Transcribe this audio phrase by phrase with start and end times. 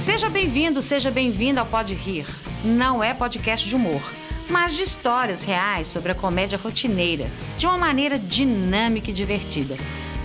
[0.00, 2.24] Seja bem-vindo, seja bem-vinda ao Pode Rir.
[2.64, 4.00] Não é podcast de humor,
[4.48, 9.76] mas de histórias reais sobre a comédia rotineira, de uma maneira dinâmica e divertida.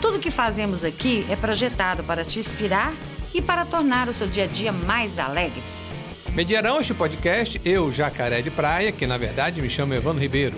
[0.02, 2.96] Tudo que fazemos aqui é projetado para te inspirar
[3.34, 5.62] e para tornar o seu dia a dia mais alegre.
[6.32, 10.56] Mediarão este podcast eu, Jacaré de Praia, que na verdade me chamo Evandro Ribeiro.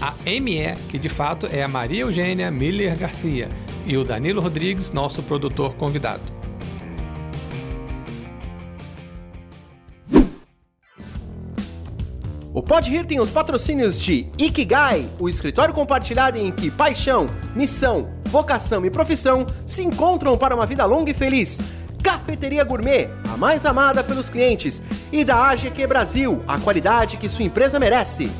[0.00, 3.50] A ME, que de fato é a Maria Eugênia Miller Garcia,
[3.84, 6.39] e o Danilo Rodrigues, nosso produtor convidado.
[12.70, 18.86] Pode Rir tem os patrocínios de Ikigai, o escritório compartilhado em que paixão, missão, vocação
[18.86, 21.58] e profissão se encontram para uma vida longa e feliz.
[22.00, 24.80] Cafeteria Gourmet, a mais amada pelos clientes.
[25.10, 28.30] E da AGQ Brasil, a qualidade que sua empresa merece.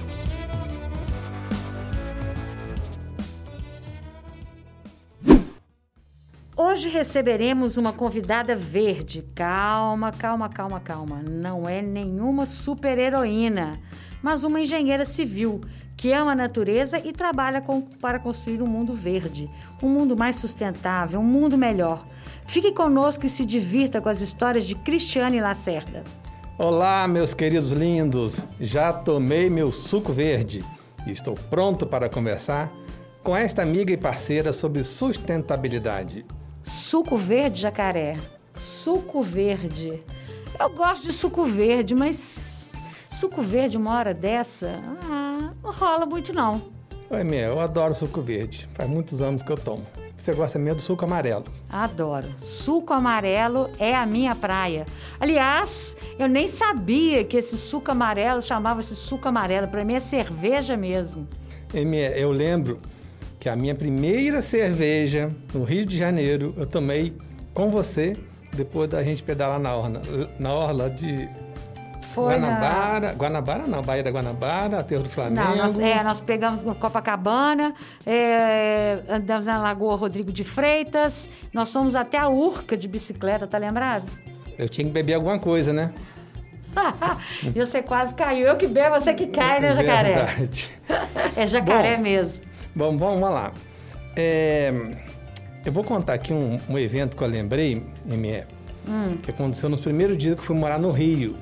[6.57, 9.25] Hoje receberemos uma convidada verde.
[9.35, 11.21] Calma, calma, calma, calma.
[11.21, 13.81] Não é nenhuma super-heroína,
[14.23, 15.61] mas uma engenheira civil
[15.97, 19.51] que ama a natureza e trabalha com, para construir um mundo verde,
[19.83, 22.07] um mundo mais sustentável, um mundo melhor.
[22.47, 26.03] Fique conosco e se divirta com as histórias de Cristiane Lacerda.
[26.57, 28.43] Olá, meus queridos lindos.
[28.59, 30.65] Já tomei meu suco verde
[31.07, 32.73] e estou pronto para conversar
[33.23, 36.25] com esta amiga e parceira sobre sustentabilidade.
[36.65, 38.17] Suco verde, jacaré.
[38.57, 40.03] Suco verde.
[40.59, 42.50] Eu gosto de suco verde, mas
[43.21, 46.63] suco verde uma hora dessa, ah, não rola muito não.
[47.11, 48.67] Oi, minha, eu adoro suco verde.
[48.73, 49.87] Faz muitos anos que eu tomo.
[50.17, 51.45] Você gosta mesmo do suco amarelo?
[51.69, 52.27] Adoro.
[52.39, 54.87] Suco amarelo é a minha praia.
[55.19, 59.69] Aliás, eu nem sabia que esse suco amarelo chamava-se suco amarelo.
[59.69, 61.29] Para mim é cerveja mesmo.
[61.75, 62.81] Minha, eu lembro
[63.39, 67.15] que a minha primeira cerveja no Rio de Janeiro eu tomei
[67.53, 68.17] com você
[68.55, 70.03] depois da gente pedalar na orla,
[70.39, 71.29] na orla de
[72.15, 73.13] Foi Guanabara, na...
[73.13, 75.49] Guanabara não, Baía da Guanabara, Aterro do Flamengo.
[75.49, 77.73] Não, nós, é, nós pegamos no Copacabana,
[78.05, 83.59] é, andamos na Lagoa Rodrigo de Freitas, nós fomos até a Urca de bicicleta, tá
[83.59, 84.11] lembrado?
[84.59, 85.93] Eu tinha que beber alguma coisa, né?
[87.43, 88.47] e você quase caiu.
[88.47, 90.15] Eu que bebo, você que cai, né, jacaré?
[90.15, 90.71] Verdade.
[91.37, 92.45] É jacaré Bom, mesmo.
[92.75, 93.53] Bom, vamos lá.
[94.17, 94.73] É,
[95.65, 98.45] eu vou contar aqui um, um evento que eu lembrei, ME,
[98.89, 99.19] Hum.
[99.23, 101.37] que aconteceu no primeiro dia que eu fui morar no Rio.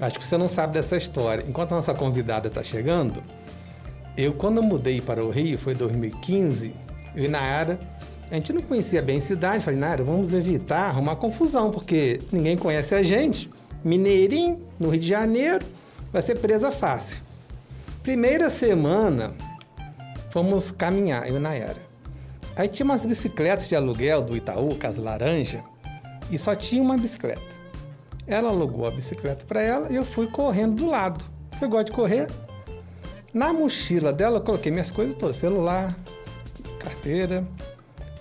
[0.00, 1.44] Acho que você não sabe dessa história.
[1.48, 3.22] Enquanto a nossa convidada está chegando,
[4.16, 6.72] eu, quando eu mudei para o Rio, foi em 2015,
[7.14, 7.80] eu e Nayara,
[8.30, 9.64] a gente não conhecia bem a cidade.
[9.64, 13.50] Falei, Nayara, vamos evitar arrumar confusão, porque ninguém conhece a gente.
[13.84, 15.64] Mineirinho, no Rio de Janeiro,
[16.12, 17.20] vai ser presa fácil.
[18.02, 19.34] Primeira semana,
[20.30, 21.88] fomos caminhar, eu e Nayara.
[22.54, 25.62] Aí tinha umas bicicletas de aluguel do Itaú, Casa Laranja,
[26.30, 27.57] e só tinha uma bicicleta.
[28.28, 31.24] Ela alugou a bicicleta para ela e eu fui correndo do lado.
[31.60, 32.28] Eu gosto de correr.
[33.32, 35.96] Na mochila dela eu coloquei minhas coisas todas, celular,
[36.78, 37.42] carteira,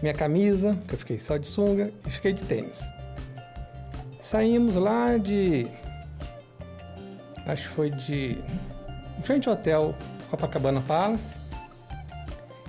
[0.01, 2.79] minha camisa, que eu fiquei só de sunga, e fiquei de tênis.
[4.21, 5.67] Saímos lá de.
[7.45, 8.37] Acho que foi de.
[9.17, 9.93] Em frente ao hotel
[10.29, 11.37] Copacabana Palace.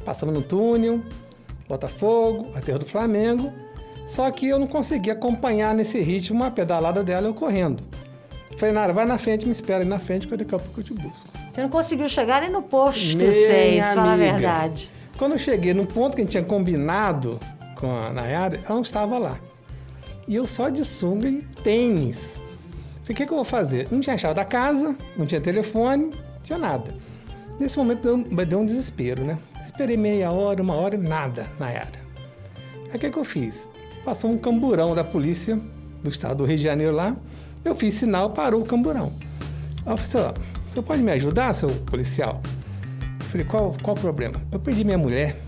[0.05, 1.03] Passamos no túnel,
[1.69, 3.53] Botafogo, Aterro do Flamengo.
[4.09, 7.83] Só que eu não consegui acompanhar nesse ritmo a pedalada dela eu correndo.
[8.57, 10.85] Falei, Nara, vai na frente, me espera aí na frente, que daqui a pouco eu
[10.85, 11.29] te busco.
[11.53, 14.33] Você não conseguiu chegar nem no posto Minha 6, fala a amiga.
[14.33, 14.93] verdade.
[15.17, 17.39] Quando eu cheguei no ponto que a gente tinha combinado
[17.77, 19.39] com a Nayara, ela não estava lá.
[20.27, 22.19] E eu só de sunga e tênis.
[23.03, 23.89] Falei, o que, que eu vou fazer?
[23.91, 26.95] Não tinha chave da casa, não tinha telefone, não tinha nada.
[27.61, 29.39] Nesse momento deu, deu um desespero, né?
[29.65, 31.99] Esperei meia hora, uma hora, nada, Nayara.
[32.91, 33.69] Aí o que, que eu fiz?
[34.09, 35.61] Passou um camburão da polícia
[36.03, 37.15] do estado do Rio de Janeiro lá.
[37.63, 39.13] Eu fiz sinal, parou o camburão.
[39.85, 40.35] Aí eu falei,
[40.83, 42.41] pode me ajudar, seu policial?
[43.21, 44.37] Eu falei, qual, qual o problema?
[44.51, 45.39] Eu perdi minha mulher.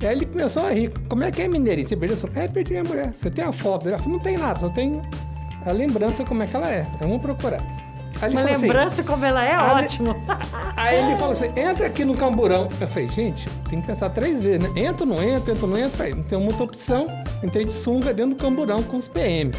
[0.00, 0.92] Aí ele começou a rir.
[1.08, 1.88] Como é que é, mineirinho?
[1.88, 2.30] Você perdeu sua...
[2.36, 3.12] É, perdi minha mulher.
[3.12, 3.96] Você tem a foto dela?
[3.96, 5.02] Eu falei, não tem nada, só tem
[5.64, 6.86] a lembrança como é que ela é.
[7.00, 7.60] Vamos procurar.
[8.20, 10.16] Aí Uma assim, lembrança como ela é Aí- ótimo.
[10.76, 12.68] Aí ele falou assim: entra aqui no camburão.
[12.80, 14.82] Eu falei, gente, tem que pensar três vezes, né?
[14.82, 16.04] Entra, não entra, entra, não entra.
[16.04, 17.06] Aí, não tem muita opção.
[17.42, 19.52] Entrei de sunga dentro do camburão com os PM.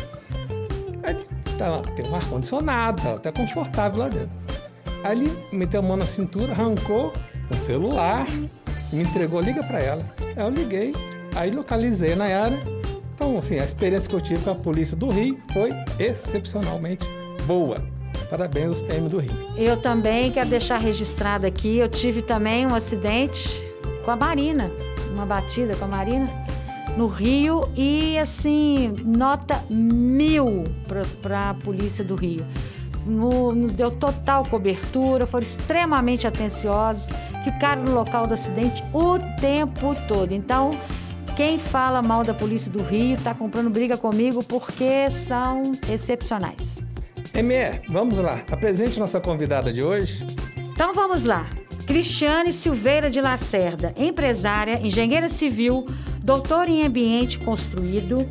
[1.04, 1.16] Aí
[1.58, 4.30] tava, tem um ar-condicionado, tava até confortável lá dentro.
[5.04, 7.14] Aí ele meteu a mão na cintura, arrancou
[7.50, 8.26] o celular,
[8.92, 10.04] me entregou, liga pra ela.
[10.36, 10.96] Aí eu liguei,
[11.36, 12.58] aí localizei a Nayara.
[13.14, 17.08] Então, assim, a experiência que eu tive com a polícia do Rio foi excepcionalmente
[17.46, 17.78] boa.
[18.30, 19.34] Parabéns aos PM do Rio.
[19.56, 23.62] Eu também quero deixar registrado aqui, eu tive também um acidente
[24.04, 24.72] com a Marina,
[25.14, 26.30] uma batida com a Marina.
[26.98, 30.64] no Rio e assim, nota mil
[31.22, 32.44] para a polícia do Rio.
[33.06, 37.08] No, no, deu total cobertura, foram extremamente atenciosos,
[37.44, 40.34] ficaram no local do acidente o tempo todo.
[40.34, 40.72] Então,
[41.36, 46.87] quem fala mal da polícia do Rio está comprando briga comigo porque são excepcionais.
[47.34, 50.26] ME, vamos lá, apresente nossa convidada de hoje.
[50.74, 51.48] Então vamos lá.
[51.86, 55.86] Cristiane Silveira de Lacerda, empresária, engenheira civil,
[56.24, 58.28] doutora em ambiente construído,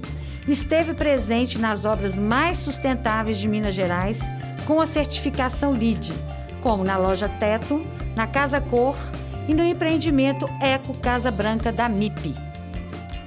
[0.47, 4.21] esteve presente nas obras mais sustentáveis de Minas Gerais
[4.67, 6.13] com a certificação LEED,
[6.63, 7.85] como na loja Teto,
[8.15, 8.97] na Casa Cor
[9.49, 12.35] e no empreendimento Eco Casa Branca da MIP.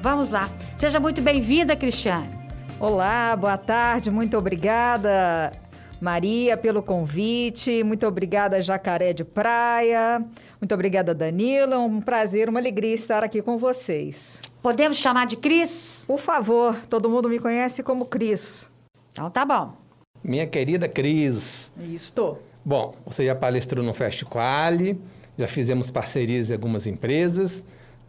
[0.01, 0.50] Vamos lá.
[0.77, 2.38] Seja muito bem-vinda, Cristiane.
[2.80, 5.52] Olá, boa tarde, muito obrigada.
[6.00, 7.84] Maria, pelo convite.
[7.84, 10.24] Muito obrigada, Jacaré de Praia.
[10.62, 11.78] Muito obrigada, Danila.
[11.78, 14.42] Um prazer, uma alegria estar aqui com vocês.
[14.62, 16.06] Podemos chamar de Cris?
[16.08, 18.72] Por favor, todo mundo me conhece como Cris.
[19.12, 19.74] Então tá bom.
[20.24, 21.70] Minha querida Cris.
[21.78, 22.42] Estou.
[22.64, 24.98] Bom, você já palestrou no Festiquali,
[25.38, 27.62] já fizemos parcerias em algumas empresas.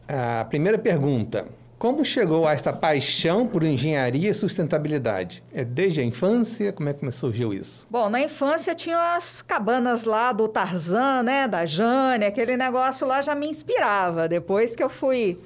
[0.07, 1.49] A primeira pergunta:
[1.81, 5.43] como chegou a esta paixão por engenharia e sustentabilidade?
[5.51, 6.75] É desde a infância?
[6.75, 7.87] Como é que surgiu isso?
[7.89, 13.23] Bom, na infância tinha as cabanas lá do Tarzan, né, da Jane, aquele negócio lá
[13.23, 14.29] já me inspirava.
[14.29, 15.41] Depois que eu fui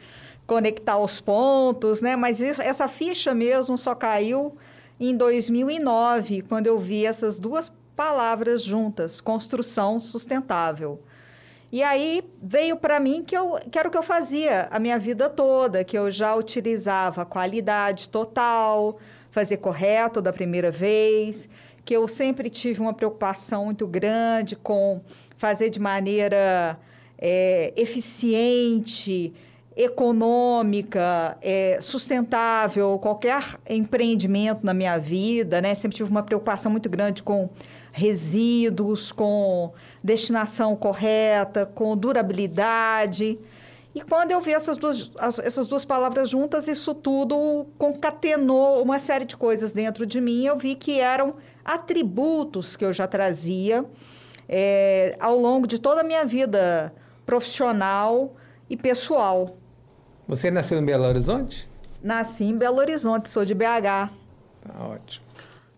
[0.44, 4.56] conectar os pontos, né, mas isso, essa ficha mesmo só caiu
[4.98, 11.00] em 2009, quando eu vi essas duas palavras juntas, construção sustentável.
[11.74, 14.96] E aí veio para mim que, eu, que era o que eu fazia a minha
[14.96, 18.96] vida toda, que eu já utilizava qualidade total,
[19.32, 21.48] fazer correto da primeira vez,
[21.84, 25.00] que eu sempre tive uma preocupação muito grande com
[25.36, 26.78] fazer de maneira
[27.18, 29.34] é, eficiente,
[29.76, 35.74] econômica, é, sustentável, qualquer empreendimento na minha vida, né?
[35.74, 37.50] Sempre tive uma preocupação muito grande com
[37.90, 39.72] resíduos, com
[40.04, 43.38] destinação correta, com durabilidade.
[43.94, 45.10] E quando eu vi essas duas,
[45.42, 50.44] essas duas palavras juntas, isso tudo concatenou uma série de coisas dentro de mim.
[50.44, 51.34] Eu vi que eram
[51.64, 53.82] atributos que eu já trazia
[54.46, 56.92] é, ao longo de toda a minha vida
[57.24, 58.32] profissional
[58.68, 59.56] e pessoal.
[60.28, 61.66] Você nasceu em Belo Horizonte?
[62.02, 64.10] Nasci em Belo Horizonte, sou de BH.
[64.60, 65.23] Tá ótimo.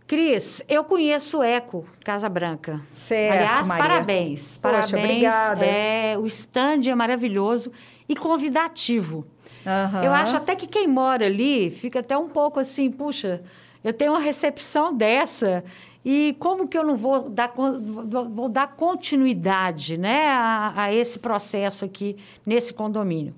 [0.07, 2.81] Cris, eu conheço o Eco Casa Branca.
[2.93, 3.85] Certo, Aliás, Maria.
[3.85, 4.59] parabéns.
[4.59, 5.05] Poxa, parabéns.
[5.05, 5.65] obrigada.
[5.65, 7.73] É, o stand é maravilhoso
[8.09, 9.27] e convidativo.
[9.67, 10.05] Uhum.
[10.05, 13.43] Eu acho até que quem mora ali fica até um pouco assim, puxa,
[13.83, 15.65] eu tenho uma recepção dessa
[16.05, 21.85] e como que eu não vou dar, vou dar continuidade né, a, a esse processo
[21.85, 22.17] aqui
[22.47, 23.35] nesse condomínio?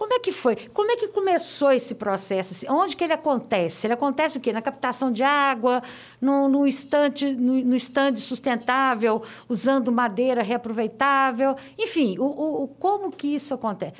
[0.00, 0.56] Como é que foi?
[0.72, 2.64] Como é que começou esse processo?
[2.72, 3.86] Onde que ele acontece?
[3.86, 4.50] Ele acontece o quê?
[4.50, 5.82] Na captação de água,
[6.18, 11.54] no, no, estante, no, no estande sustentável, usando madeira reaproveitável?
[11.78, 13.92] Enfim, o, o, como que isso acontece?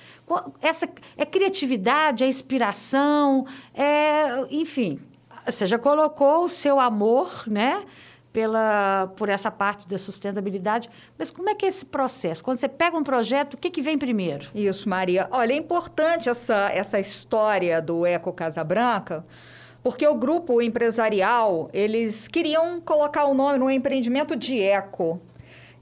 [0.62, 0.88] Essa
[1.18, 3.44] é criatividade, é inspiração,
[3.74, 4.98] é, enfim,
[5.44, 7.84] você já colocou o seu amor, né?
[8.32, 10.88] Pela, por essa parte da sustentabilidade.
[11.18, 12.42] Mas como é que é esse processo?
[12.44, 14.48] Quando você pega um projeto, o que, que vem primeiro?
[14.54, 15.28] Isso, Maria.
[15.30, 19.24] Olha, é importante essa, essa história do Eco Casa Branca,
[19.82, 25.20] porque o grupo empresarial, eles queriam colocar o nome no empreendimento de eco.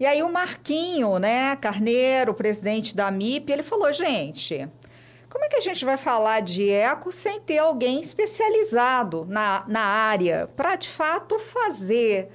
[0.00, 4.68] E aí o Marquinho, né, Carneiro, presidente da MIP, ele falou, gente,
[5.30, 9.80] como é que a gente vai falar de eco sem ter alguém especializado na, na
[9.80, 12.28] área para, de fato, fazer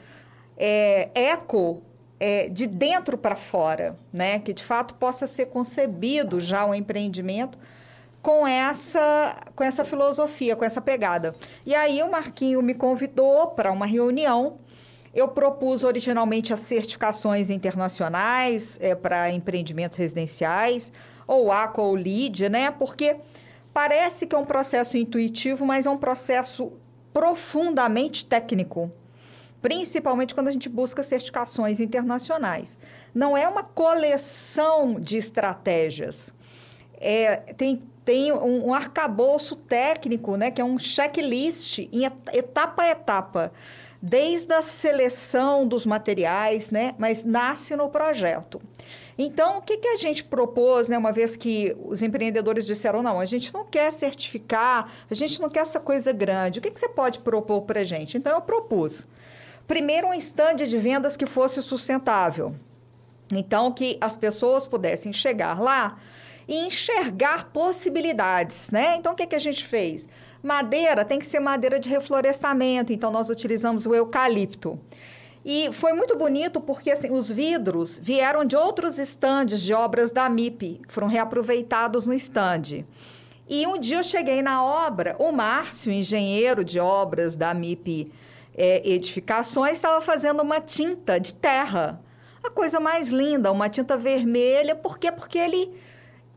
[0.58, 1.82] é, eco
[2.20, 4.40] é, de dentro para fora, né?
[4.40, 7.58] Que, de fato, possa ser concebido já um empreendimento
[8.22, 11.36] com essa, com essa filosofia, com essa pegada.
[11.66, 14.60] E aí o Marquinho me convidou para uma reunião.
[15.14, 20.92] Eu propus originalmente as certificações internacionais é, para empreendimentos residenciais
[21.28, 22.72] ou ACO ou LEED, né?
[22.72, 23.18] Porque
[23.74, 26.74] parece que é um processo intuitivo, mas é um processo
[27.14, 28.92] profundamente técnico.
[29.62, 32.78] Principalmente quando a gente busca certificações internacionais.
[33.14, 36.34] Não é uma coleção de estratégias.
[37.00, 42.04] É, tem, tem um, um arcabouço técnico, né, que é um checklist em
[42.34, 43.54] etapa a etapa
[44.06, 46.94] desde a seleção dos materiais, né?
[46.98, 48.62] Mas nasce no projeto.
[49.18, 53.18] Então, o que, que a gente propôs, né, uma vez que os empreendedores disseram, não,
[53.18, 56.80] a gente não quer certificar, a gente não quer essa coisa grande, o que, que
[56.80, 58.18] você pode propor para a gente?
[58.18, 59.08] Então, eu propus,
[59.66, 62.54] primeiro, um stand de vendas que fosse sustentável.
[63.32, 65.98] Então, que as pessoas pudessem chegar lá
[66.46, 68.98] e enxergar possibilidades, né?
[68.98, 70.10] Então, o que, que a gente fez?
[70.44, 74.76] Madeira tem que ser madeira de reflorestamento, então nós utilizamos o eucalipto.
[75.46, 80.28] E foi muito bonito porque assim, os vidros vieram de outros estandes de obras da
[80.28, 82.86] MIP, foram reaproveitados no estande.
[83.48, 88.12] E um dia eu cheguei na obra, o Márcio, engenheiro de obras da MIP
[88.54, 92.00] é, Edificações, estava fazendo uma tinta de terra.
[92.44, 94.76] A coisa mais linda, uma tinta vermelha.
[94.76, 95.10] Por quê?
[95.10, 95.74] Porque ele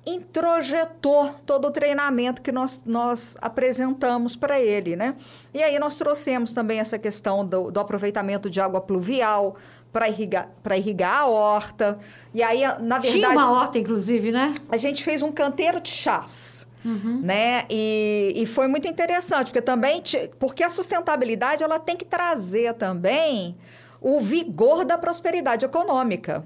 [0.06, 5.16] introjetou todo o treinamento que nós, nós apresentamos para ele, né?
[5.52, 9.56] E aí nós trouxemos também essa questão do, do aproveitamento de água pluvial
[9.92, 11.98] para irrigar, irrigar a horta.
[12.32, 13.10] E aí, na verdade...
[13.10, 14.52] Tinha uma horta, inclusive, né?
[14.68, 16.66] A gente fez um canteiro de chás.
[16.84, 17.18] Uhum.
[17.20, 17.64] Né?
[17.68, 20.00] E, e foi muito interessante, porque também,
[20.38, 23.56] porque a sustentabilidade ela tem que trazer também
[24.00, 26.44] o vigor da prosperidade econômica.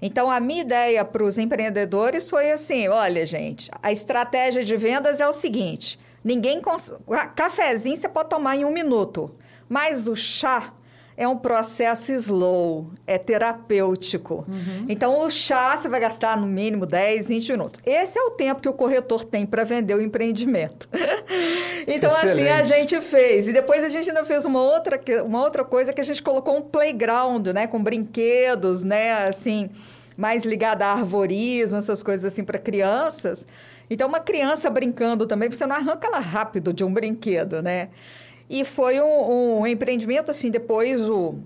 [0.00, 5.20] Então, a minha ideia para os empreendedores foi assim: olha, gente, a estratégia de vendas
[5.20, 6.60] é o seguinte: ninguém.
[6.60, 6.92] Cons...
[7.34, 9.34] Cafezinho você pode tomar em um minuto,
[9.68, 10.72] mas o chá
[11.16, 14.44] é um processo slow, é terapêutico.
[14.46, 14.84] Uhum.
[14.88, 17.80] Então, o chá você vai gastar no mínimo 10, 20 minutos.
[17.86, 20.88] Esse é o tempo que o corretor tem para vender o empreendimento.
[21.86, 22.40] então, Excelente.
[22.40, 23.48] assim a gente fez.
[23.48, 26.58] E depois a gente ainda fez uma outra, uma outra coisa que a gente colocou
[26.58, 27.66] um playground, né?
[27.66, 29.26] Com brinquedos, né?
[29.26, 29.70] Assim,
[30.16, 33.46] mais ligada a arvorismo, essas coisas assim para crianças.
[33.88, 37.88] Então, uma criança brincando também, você não arranca ela rápido de um brinquedo, né?
[38.48, 41.36] E foi um, um empreendimento, assim, depois o,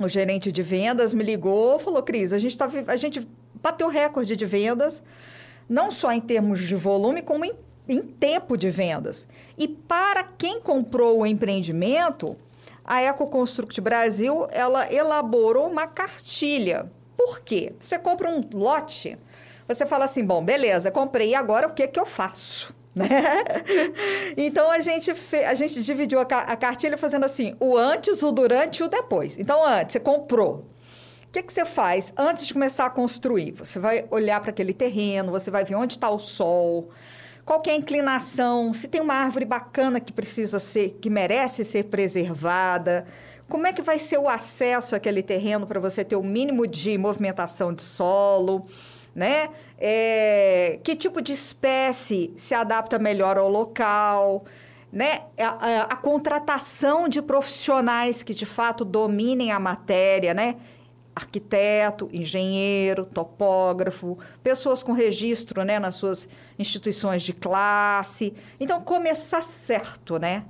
[0.00, 3.26] o gerente de vendas me ligou, falou, Cris, a gente, tá, a gente
[3.62, 5.02] bateu recorde de vendas,
[5.68, 7.52] não só em termos de volume, como em,
[7.88, 9.28] em tempo de vendas.
[9.56, 12.36] E para quem comprou o empreendimento,
[12.84, 16.90] a EcoConstruct Brasil, ela elaborou uma cartilha.
[17.16, 17.72] Por quê?
[17.78, 19.16] Você compra um lote,
[19.66, 22.74] você fala assim, bom, beleza, comprei, agora o que, que eu faço?
[22.96, 23.10] Né?
[24.36, 25.12] Então a gente,
[25.44, 26.40] a gente dividiu a, ca...
[26.42, 29.36] a cartilha fazendo assim: o antes, o durante e o depois.
[29.36, 30.58] Então, antes, você comprou.
[31.26, 33.50] O que, que você faz antes de começar a construir?
[33.52, 36.88] Você vai olhar para aquele terreno, você vai ver onde está o sol,
[37.44, 41.86] qual é a inclinação, se tem uma árvore bacana que precisa ser, que merece ser
[41.86, 43.04] preservada,
[43.48, 46.96] como é que vai ser o acesso àquele terreno para você ter o mínimo de
[46.96, 48.64] movimentação de solo
[49.14, 49.50] né?
[49.78, 54.44] É, que tipo de espécie se adapta melhor ao local,
[54.92, 55.22] né?
[55.38, 60.56] A, a, a, contratação de profissionais que de fato dominem a matéria, né?
[61.14, 66.28] Arquiteto, engenheiro, topógrafo, pessoas com registro né, nas suas
[66.58, 68.34] instituições de classe.
[68.58, 70.44] Então, começar certo, né?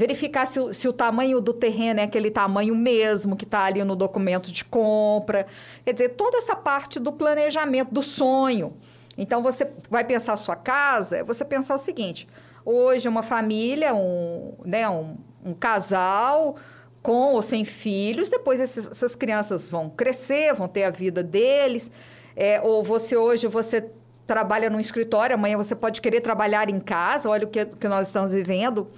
[0.00, 3.84] Verificar se o, se o tamanho do terreno é aquele tamanho mesmo que está ali
[3.84, 5.46] no documento de compra.
[5.84, 8.72] Quer dizer, toda essa parte do planejamento, do sonho.
[9.18, 12.26] Então, você vai pensar a sua casa, você pensar o seguinte:
[12.64, 16.56] hoje, uma família, um, né, um, um casal
[17.02, 21.90] com ou sem filhos, depois esses, essas crianças vão crescer, vão ter a vida deles.
[22.34, 23.90] É, ou você hoje você
[24.26, 28.06] trabalha num escritório, amanhã você pode querer trabalhar em casa, olha o que, que nós
[28.06, 28.88] estamos vivendo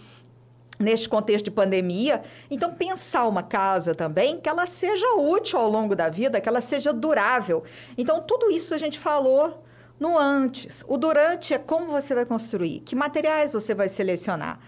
[0.83, 2.23] neste contexto de pandemia.
[2.51, 6.61] Então, pensar uma casa também que ela seja útil ao longo da vida, que ela
[6.61, 7.63] seja durável.
[7.97, 9.63] Então, tudo isso a gente falou
[9.99, 10.85] no antes.
[10.89, 14.59] O durante é como você vai construir, que materiais você vai selecionar,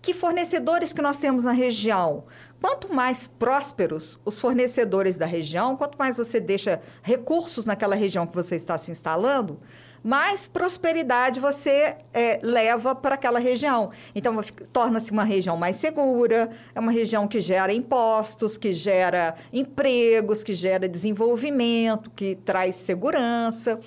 [0.00, 2.24] que fornecedores que nós temos na região.
[2.60, 8.34] Quanto mais prósperos os fornecedores da região, quanto mais você deixa recursos naquela região que
[8.34, 9.60] você está se instalando,
[10.02, 13.90] mais prosperidade você é, leva para aquela região.
[14.14, 14.40] Então,
[14.72, 20.52] torna-se uma região mais segura, é uma região que gera impostos, que gera empregos, que
[20.52, 23.78] gera desenvolvimento, que traz segurança.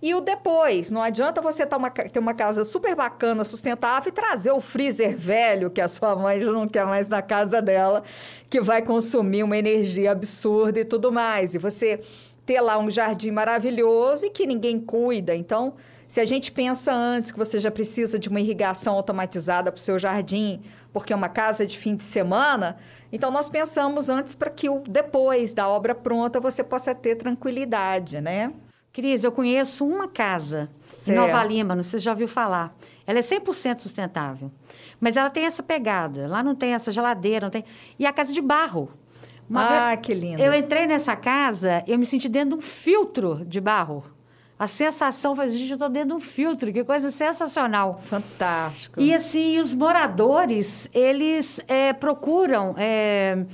[0.00, 4.52] E o depois, não adianta você uma, ter uma casa super bacana, sustentável e trazer
[4.52, 8.02] o freezer velho que a sua mãe já não quer mais na casa dela,
[8.48, 11.54] que vai consumir uma energia absurda e tudo mais.
[11.54, 12.00] E você
[12.46, 15.34] ter lá um jardim maravilhoso e que ninguém cuida.
[15.34, 15.74] Então,
[16.06, 19.82] se a gente pensa antes que você já precisa de uma irrigação automatizada para o
[19.82, 20.62] seu jardim,
[20.92, 22.78] porque é uma casa de fim de semana,
[23.12, 28.20] então nós pensamos antes para que o depois da obra pronta você possa ter tranquilidade,
[28.20, 28.52] né?
[28.92, 31.10] Cris, eu conheço uma casa certo.
[31.10, 32.74] em Nova Lima, se já ouviu falar.
[33.06, 34.50] Ela é 100% sustentável.
[34.98, 36.26] Mas ela tem essa pegada.
[36.26, 37.64] Lá não tem essa geladeira, não tem.
[37.98, 38.90] E a casa de barro.
[39.48, 40.42] Uma ah, que lindo.
[40.42, 44.04] Eu entrei nessa casa, eu me senti dentro de um filtro de barro.
[44.58, 47.98] A sensação foi, gente, eu estou dentro de um filtro, que coisa sensacional.
[47.98, 49.00] Fantástico.
[49.00, 53.44] E assim, os moradores, eles é, procuram é,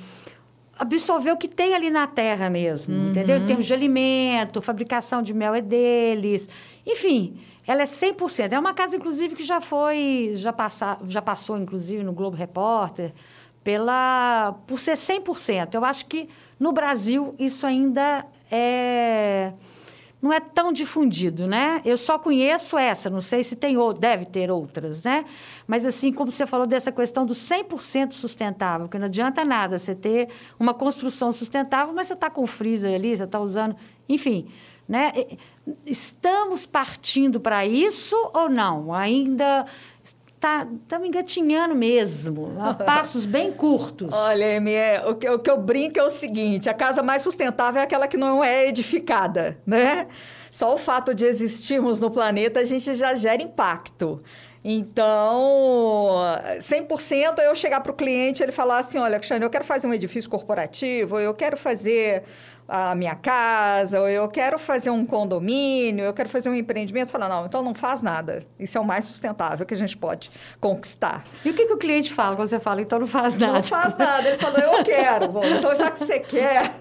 [0.78, 3.10] absorver o que tem ali na terra mesmo, uhum.
[3.10, 3.38] entendeu?
[3.38, 6.48] Em termos de alimento, fabricação de mel é deles.
[6.86, 8.52] Enfim, ela é 100%.
[8.52, 13.12] É uma casa, inclusive, que já foi, já, passa, já passou, inclusive, no Globo Repórter,
[13.62, 15.74] pela, por ser 100%.
[15.74, 16.28] Eu acho que
[16.58, 19.52] no Brasil isso ainda é
[20.22, 21.82] não é tão difundido, né?
[21.84, 25.24] Eu só conheço essa, não sei se tem ou deve ter outras, né?
[25.66, 29.96] Mas assim, como você falou dessa questão do 100% sustentável, que não adianta nada você
[29.96, 30.28] ter
[30.60, 33.74] uma construção sustentável, mas você está com freezer ali, você está usando,
[34.08, 34.46] enfim,
[34.88, 35.12] né?
[35.84, 38.94] Estamos partindo para isso ou não?
[38.94, 39.66] Ainda
[40.42, 44.12] tá, estamos engatinhando mesmo, a passos bem curtos.
[44.12, 47.22] Olha, Amy, é, o, que, o que eu brinco é o seguinte, a casa mais
[47.22, 50.08] sustentável é aquela que não é edificada, né?
[50.50, 54.20] Só o fato de existirmos no planeta, a gente já gera impacto.
[54.64, 56.18] Então,
[56.58, 59.64] 100% é eu chegar para o cliente e ele falar assim, olha, Alexandre, eu quero
[59.64, 62.24] fazer um edifício corporativo, eu quero fazer
[62.74, 67.10] a minha casa, ou eu quero fazer um condomínio, eu quero fazer um empreendimento.
[67.10, 68.46] Fala, não, então não faz nada.
[68.58, 71.22] Isso é o mais sustentável que a gente pode conquistar.
[71.44, 73.52] E o que, que o cliente fala quando você fala, então não faz nada?
[73.52, 74.26] Não faz nada.
[74.26, 75.28] Ele falou, eu quero.
[75.28, 76.72] Bom, então, já que você quer,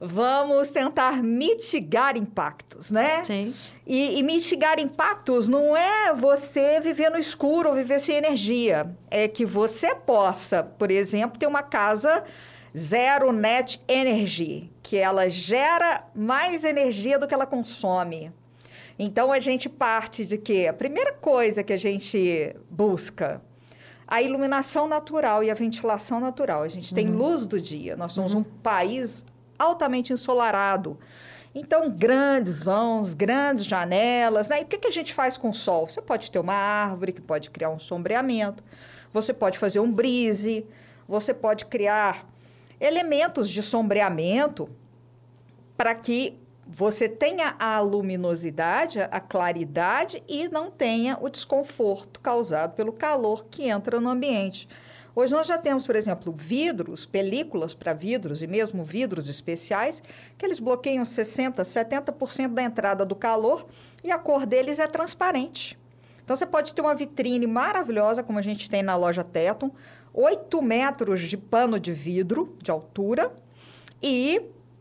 [0.00, 3.22] vamos tentar mitigar impactos, né?
[3.24, 3.54] Sim.
[3.86, 8.90] E, e, mitigar impactos não é você viver no escuro ou viver sem energia.
[9.10, 12.24] É que você possa, por exemplo, ter uma casa
[12.76, 18.32] zero net energy, que ela gera mais energia do que ela consome.
[18.98, 23.42] Então a gente parte de que a primeira coisa que a gente busca
[24.06, 26.62] a iluminação natural e a ventilação natural.
[26.62, 27.16] A gente tem uhum.
[27.16, 27.96] luz do dia.
[27.96, 28.40] Nós somos uhum.
[28.40, 29.24] um país
[29.58, 30.96] altamente ensolarado.
[31.54, 34.48] Então, grandes vãos, grandes janelas.
[34.48, 34.60] Né?
[34.60, 35.88] E o que, que a gente faz com o sol?
[35.88, 38.62] Você pode ter uma árvore que pode criar um sombreamento,
[39.12, 40.66] você pode fazer um brise,
[41.08, 42.26] você pode criar
[42.80, 44.68] elementos de sombreamento
[45.76, 52.92] para que você tenha a luminosidade, a claridade e não tenha o desconforto causado pelo
[52.92, 54.68] calor que entra no ambiente.
[55.14, 60.02] Hoje nós já temos, por exemplo, vidros, películas para vidros e mesmo vidros especiais,
[60.36, 63.66] que eles bloqueiam 60%, 70% da entrada do calor
[64.04, 65.78] e a cor deles é transparente.
[66.22, 69.70] Então você pode ter uma vitrine maravilhosa, como a gente tem na loja Teton,
[70.16, 73.30] 8 metros de pano de vidro de altura
[74.02, 74.40] e,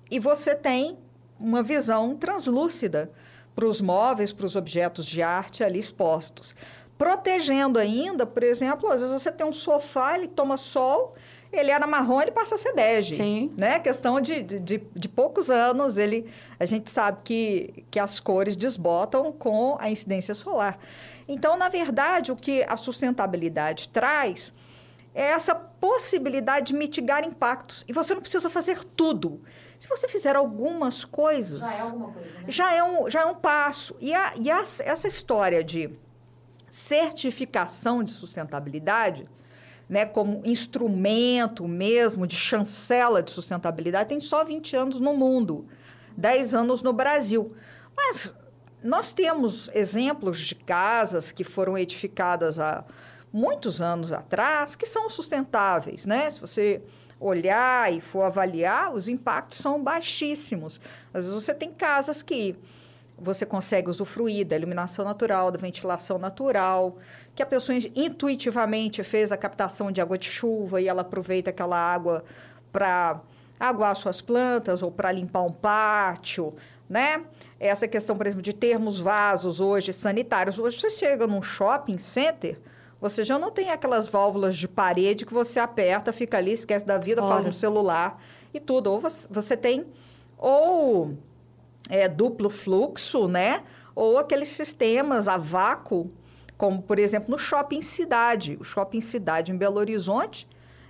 [0.10, 0.98] e você tem
[1.38, 3.12] uma visão translúcida
[3.54, 6.56] para os móveis, para os objetos de arte ali expostos.
[6.98, 11.14] Protegendo ainda, por exemplo, às vezes você tem um sofá, ele toma sol,
[11.52, 13.16] ele era marrom, ele passa a ser bege.
[13.16, 13.52] Sim.
[13.58, 13.78] Né?
[13.80, 19.34] Questão de, de, de poucos anos, ele, a gente sabe que, que as cores desbotam
[19.34, 20.80] com a incidência solar.
[21.28, 24.54] Então, na verdade, o que a sustentabilidade traz
[25.16, 27.86] é essa possibilidade de mitigar impactos.
[27.88, 29.42] E você não precisa fazer tudo.
[29.80, 31.62] Se você fizer algumas coisas.
[31.62, 32.30] Já é alguma coisa.
[32.30, 32.46] Né?
[32.50, 33.96] Já, é um, já é um passo.
[34.02, 35.90] E, a, e a, essa história de
[36.70, 39.30] certificação de sustentabilidade,
[39.88, 45.66] né, como instrumento mesmo de chancela de sustentabilidade, tem só 20 anos no mundo,
[46.18, 47.56] 10 anos no Brasil.
[47.96, 48.36] Mas
[48.84, 52.84] nós temos exemplos de casas que foram edificadas há
[53.36, 56.30] muitos anos atrás que são sustentáveis, né?
[56.30, 56.82] Se você
[57.20, 60.80] olhar e for avaliar, os impactos são baixíssimos.
[61.14, 62.56] Às vezes você tem casas que
[63.18, 66.96] você consegue usufruir da iluminação natural, da ventilação natural,
[67.36, 71.78] que a pessoa intuitivamente fez a captação de água de chuva e ela aproveita aquela
[71.78, 72.24] água
[72.72, 73.20] para
[73.60, 76.54] aguar suas plantas ou para limpar um pátio,
[76.90, 77.26] né?
[77.60, 80.58] Essa questão, por exemplo, de termos vasos hoje sanitários.
[80.58, 82.58] Hoje você chega num shopping center,
[83.08, 86.98] você já não tem aquelas válvulas de parede que você aperta, fica ali, esquece da
[86.98, 87.30] vida, Olha.
[87.30, 88.20] fala no celular
[88.52, 88.92] e tudo.
[88.92, 89.86] Ou você, você tem
[90.36, 91.16] ou
[91.88, 93.62] é, duplo fluxo, né?
[93.94, 96.12] Ou aqueles sistemas a vácuo,
[96.58, 98.58] como por exemplo no shopping cidade.
[98.60, 100.48] O shopping cidade em Belo Horizonte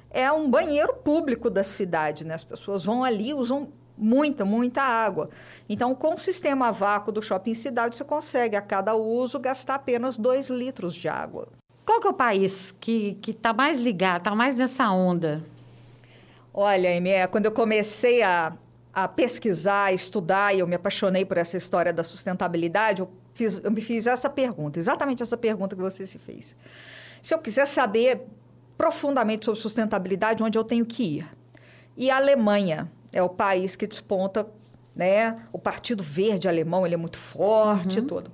[0.10, 2.34] é um banheiro público da cidade, né?
[2.34, 5.30] As pessoas vão ali, usam muita, muita água.
[5.68, 9.76] Então, com o sistema a vácuo do shopping cidade, você consegue a cada uso gastar
[9.76, 11.50] apenas 2 litros de água.
[11.86, 15.44] Qual que é o país que está mais ligado, está mais nessa onda?
[16.54, 18.54] Olha, Amy, é, quando eu comecei a,
[18.94, 23.62] a pesquisar, a estudar, e eu me apaixonei por essa história da sustentabilidade, eu, fiz,
[23.64, 26.56] eu me fiz essa pergunta, exatamente essa pergunta que você se fez.
[27.22, 28.22] Se eu quiser saber
[28.78, 31.28] profundamente sobre sustentabilidade, onde eu tenho que ir?
[31.98, 34.48] E a Alemanha é o país que desponta,
[34.96, 35.38] né?
[35.52, 38.06] O Partido Verde alemão, ele é muito forte uhum.
[38.06, 38.32] e tudo.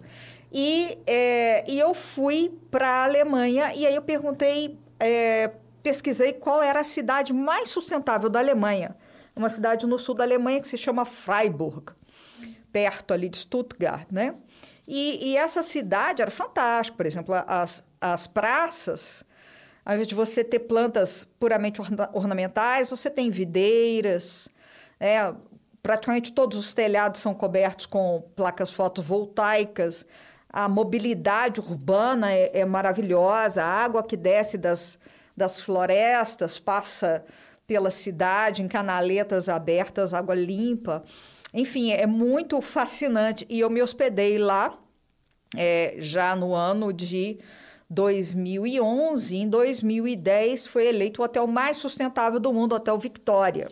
[0.51, 6.61] E, é, e eu fui para a Alemanha e aí eu perguntei, é, pesquisei qual
[6.61, 8.95] era a cidade mais sustentável da Alemanha.
[9.35, 11.93] uma cidade no sul da Alemanha que se chama Freiburg,
[12.71, 14.35] perto ali de Stuttgart, né?
[14.85, 19.23] E, e essa cidade era fantástica, por exemplo, as, as praças,
[19.85, 24.49] ao invés de você ter plantas puramente orna ornamentais, você tem videiras,
[24.99, 25.33] é,
[25.81, 30.05] praticamente todos os telhados são cobertos com placas fotovoltaicas,
[30.51, 34.99] a mobilidade urbana é, é maravilhosa, a água que desce das,
[35.35, 37.23] das florestas passa
[37.65, 41.03] pela cidade em canaletas abertas, água limpa.
[41.53, 43.45] Enfim, é muito fascinante.
[43.49, 44.77] E eu me hospedei lá
[45.55, 47.39] é, já no ano de
[47.89, 49.37] 2011.
[49.37, 53.69] Em 2010 foi eleito o hotel mais sustentável do mundo, o Hotel Victoria.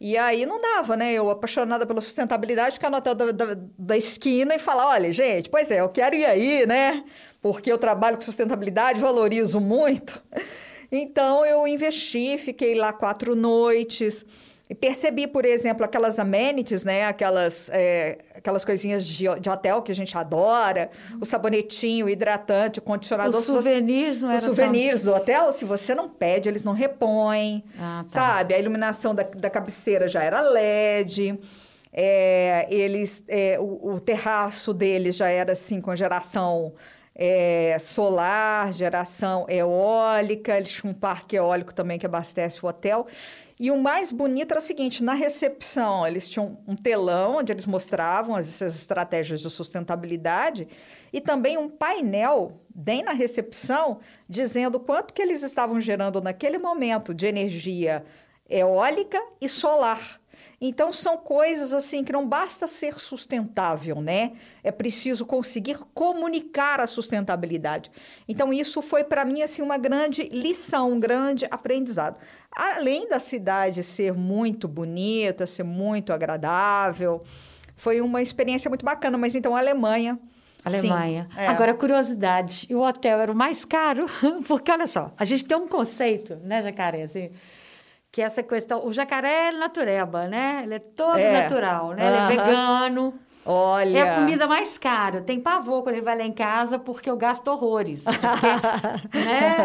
[0.00, 1.12] E aí não dava, né?
[1.12, 5.48] Eu, apaixonada pela sustentabilidade, ficar no hotel da, da, da, esquina e falar: olha, gente,
[5.48, 7.04] pois é, eu quero ir aí, né?
[7.40, 10.20] Porque eu trabalho com sustentabilidade, valorizo muito.
[10.92, 14.24] Então eu investi, fiquei lá quatro noites.
[14.68, 17.04] E percebi, por exemplo, aquelas amenities, né?
[17.04, 22.78] Aquelas, é, aquelas coisinhas de, de, hotel que a gente adora, o sabonetinho, o hidratante,
[22.78, 23.40] o condicionador.
[23.40, 25.12] Os souvenirs, não Os souvenirs tão...
[25.12, 27.62] do hotel, se você não pede, eles não repõem.
[27.78, 28.08] Ah, tá.
[28.08, 28.54] Sabe?
[28.54, 31.38] A iluminação da, da cabeceira já era LED.
[31.92, 36.72] É, eles, é, o, o, terraço deles já era assim com geração
[37.14, 40.56] é, solar, geração eólica.
[40.56, 43.06] Eles tinham um parque eólico também que abastece o hotel.
[43.58, 47.66] E o mais bonito era o seguinte: na recepção, eles tinham um telão onde eles
[47.66, 50.66] mostravam essas estratégias de sustentabilidade
[51.12, 57.14] e também um painel bem na recepção dizendo quanto que eles estavam gerando naquele momento
[57.14, 58.04] de energia
[58.48, 60.20] eólica e solar.
[60.66, 64.30] Então são coisas assim que não basta ser sustentável, né?
[64.62, 67.90] É preciso conseguir comunicar a sustentabilidade.
[68.26, 72.16] Então isso foi para mim assim uma grande lição, um grande aprendizado.
[72.50, 77.22] Além da cidade ser muito bonita, ser muito agradável,
[77.76, 80.18] foi uma experiência muito bacana, mas então a Alemanha
[80.64, 81.28] Alemanha.
[81.30, 81.46] Sim, é.
[81.46, 84.06] Agora, curiosidade, e o hotel era o mais caro,
[84.48, 87.28] porque olha só, a gente tem um conceito, né, Jacaré, assim,
[88.14, 88.86] que é essa questão.
[88.86, 90.60] O jacaré é natureba, né?
[90.62, 91.42] Ele é todo é.
[91.42, 92.06] natural, né?
[92.06, 93.14] Ele é vegano.
[93.44, 93.98] Olha.
[93.98, 95.20] É a comida mais cara.
[95.20, 98.04] Tem pavor quando ele vai lá em casa porque eu gasto horrores.
[98.04, 99.56] Porque, né?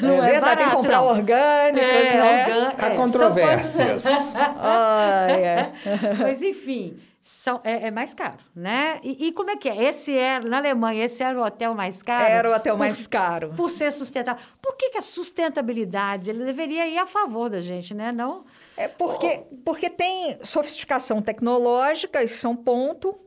[0.00, 1.08] não é, é barato, tem que comprar não.
[1.08, 2.72] orgânicos, é, né?
[2.78, 4.04] Há é, controvérsias.
[4.56, 5.70] Olha.
[6.18, 9.00] Mas enfim são, é, é, mais caro, né?
[9.02, 9.84] E, e, como é que é?
[9.84, 12.26] Esse era, na Alemanha, esse era o hotel mais caro?
[12.26, 13.54] Era o hotel por, mais caro.
[13.56, 14.44] Por ser sustentável.
[14.60, 18.12] Por que, que a sustentabilidade ele deveria ir a favor da gente, né?
[18.12, 18.44] Não...
[18.76, 23.18] É porque, porque tem sofisticação tecnológica, isso é um ponto.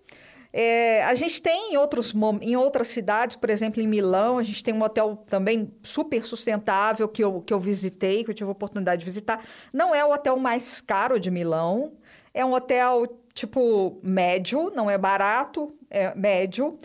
[0.54, 4.64] É, a gente tem em, outros, em outras cidades, por exemplo, em Milão, a gente
[4.64, 8.52] tem um hotel também super sustentável que eu, que eu visitei, que eu tive a
[8.52, 9.44] oportunidade de visitar.
[9.74, 11.94] Não é o hotel mais caro de Milão,
[12.32, 13.08] é um hotel
[13.38, 16.80] tipo médio, não é barato, é médio,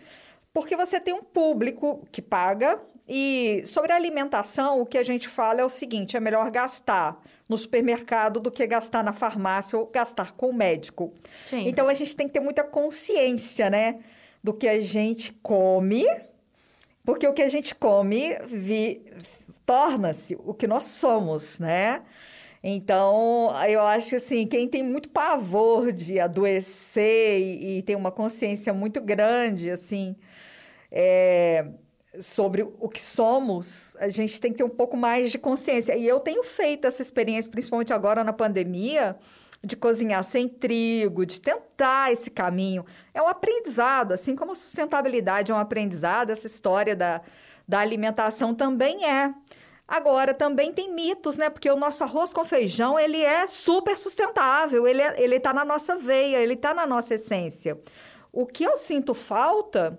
[0.52, 2.78] porque você tem um público que paga.
[3.08, 7.20] E sobre a alimentação, o que a gente fala é o seguinte: é melhor gastar
[7.48, 11.12] no supermercado do que gastar na farmácia ou gastar com o médico.
[11.48, 11.66] Sim.
[11.66, 14.00] Então a gente tem que ter muita consciência, né?
[14.44, 16.04] Do que a gente come,
[17.04, 19.02] porque o que a gente come vi...
[19.64, 22.02] torna-se o que nós somos, né?
[22.62, 28.12] Então, eu acho que assim, quem tem muito pavor de adoecer e, e tem uma
[28.12, 30.14] consciência muito grande, assim,
[30.90, 31.66] é,
[32.20, 35.96] sobre o que somos, a gente tem que ter um pouco mais de consciência.
[35.96, 39.16] E eu tenho feito essa experiência, principalmente agora na pandemia,
[39.64, 42.84] de cozinhar sem trigo, de tentar esse caminho.
[43.14, 47.22] É um aprendizado, assim como a sustentabilidade é um aprendizado, essa história da,
[47.66, 49.32] da alimentação também é.
[49.92, 51.50] Agora, também tem mitos, né?
[51.50, 55.66] Porque o nosso arroz com feijão, ele é super sustentável, ele, é, ele tá na
[55.66, 57.78] nossa veia, ele tá na nossa essência.
[58.32, 59.98] O que eu sinto falta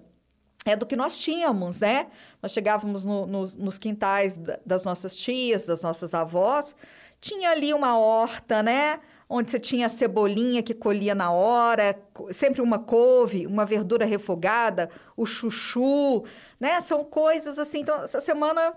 [0.66, 2.08] é do que nós tínhamos, né?
[2.42, 6.76] Nós chegávamos no, no, nos quintais das nossas tias, das nossas avós,
[7.22, 9.00] tinha ali uma horta, né?
[9.30, 11.96] Onde você tinha a cebolinha que colhia na hora,
[12.32, 16.24] sempre uma couve, uma verdura refogada, o chuchu,
[16.60, 16.82] né?
[16.82, 17.82] São coisas assim.
[17.82, 18.74] Então, essa semana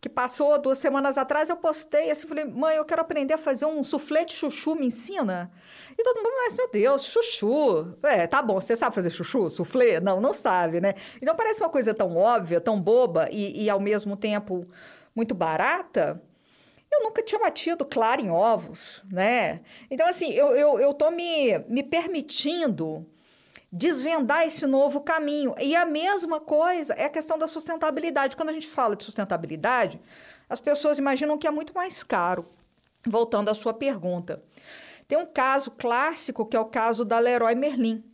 [0.00, 3.66] que passou duas semanas atrás, eu postei assim, falei, mãe, eu quero aprender a fazer
[3.66, 5.52] um suflê de chuchu, me ensina?
[5.96, 7.94] E todo mundo, mas meu Deus, chuchu.
[8.02, 10.00] É, tá bom, você sabe fazer chuchu, suflê?
[10.00, 10.94] Não, não sabe, né?
[11.20, 14.66] Então parece uma coisa tão óbvia, tão boba e, e ao mesmo tempo
[15.14, 16.22] muito barata.
[16.90, 19.60] Eu nunca tinha batido claro em ovos, né?
[19.90, 23.06] Então, assim, eu, eu, eu tô me, me permitindo
[23.72, 25.54] desvendar esse novo caminho.
[25.60, 28.36] E a mesma coisa é a questão da sustentabilidade.
[28.36, 30.00] Quando a gente fala de sustentabilidade,
[30.48, 32.46] as pessoas imaginam que é muito mais caro.
[33.06, 34.42] voltando à sua pergunta.
[35.08, 38.04] Tem um caso clássico que é o caso da Leroy Merlin.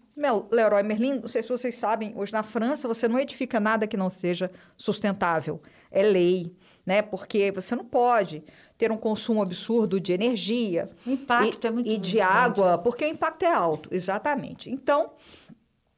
[0.50, 3.96] Leroy Merlin, não sei se vocês sabem, hoje na França você não edifica nada que
[3.96, 5.60] não seja sustentável.
[5.90, 6.52] É lei,
[6.86, 7.02] né?
[7.02, 8.42] Porque você não pode
[8.78, 10.88] ter um consumo absurdo de energia.
[11.06, 14.70] O impacto e, é muito E de água, porque o impacto é alto, exatamente.
[14.70, 15.10] Então,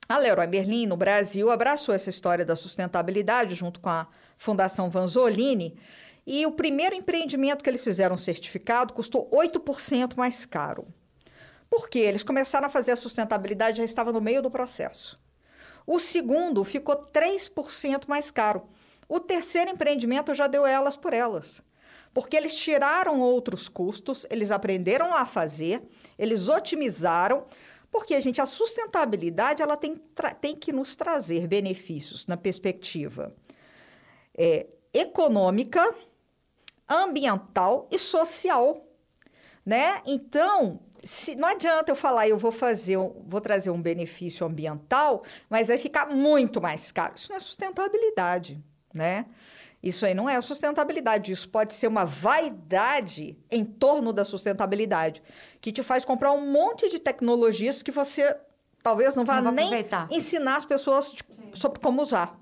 [0.08, 4.06] a Leroy Merlin, no Brasil, abraçou essa história da sustentabilidade junto com a
[4.38, 5.78] Fundação Vanzolini.
[6.26, 10.86] E o primeiro empreendimento que eles fizeram certificado custou 8% mais caro.
[11.68, 11.98] Por quê?
[11.98, 15.20] Eles começaram a fazer a sustentabilidade, já estava no meio do processo.
[15.86, 18.66] O segundo ficou 3% mais caro.
[19.06, 21.62] O terceiro empreendimento já deu elas por elas.
[22.14, 25.82] Porque eles tiraram outros custos, eles aprenderam a fazer,
[26.18, 27.44] eles otimizaram,
[27.90, 30.00] porque, a gente, a sustentabilidade ela tem,
[30.40, 33.34] tem que nos trazer benefícios na perspectiva
[34.36, 35.94] é, econômica,
[36.88, 38.80] ambiental e social.
[39.64, 40.02] Né?
[40.06, 45.68] Então, se, não adianta eu falar, eu vou fazer, vou trazer um benefício ambiental, mas
[45.68, 47.14] vai ficar muito mais caro.
[47.16, 48.62] Isso não é sustentabilidade,
[48.94, 49.26] né?
[49.82, 51.30] Isso aí não é sustentabilidade.
[51.32, 55.22] Isso pode ser uma vaidade em torno da sustentabilidade,
[55.60, 58.36] que te faz comprar um monte de tecnologias que você
[58.82, 60.08] talvez não vá Não nem aproveitar.
[60.10, 61.22] ensinar as pessoas de-
[61.54, 62.38] sobre como usar.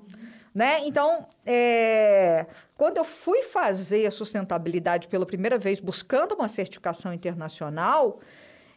[0.55, 0.81] Né?
[0.87, 2.47] Então, é,
[2.77, 8.21] quando eu fui fazer a sustentabilidade pela primeira vez, buscando uma certificação internacional,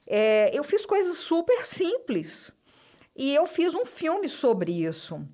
[0.06, 2.52] é, eu fiz coisas super simples.
[3.16, 5.26] E eu fiz um filme sobre isso.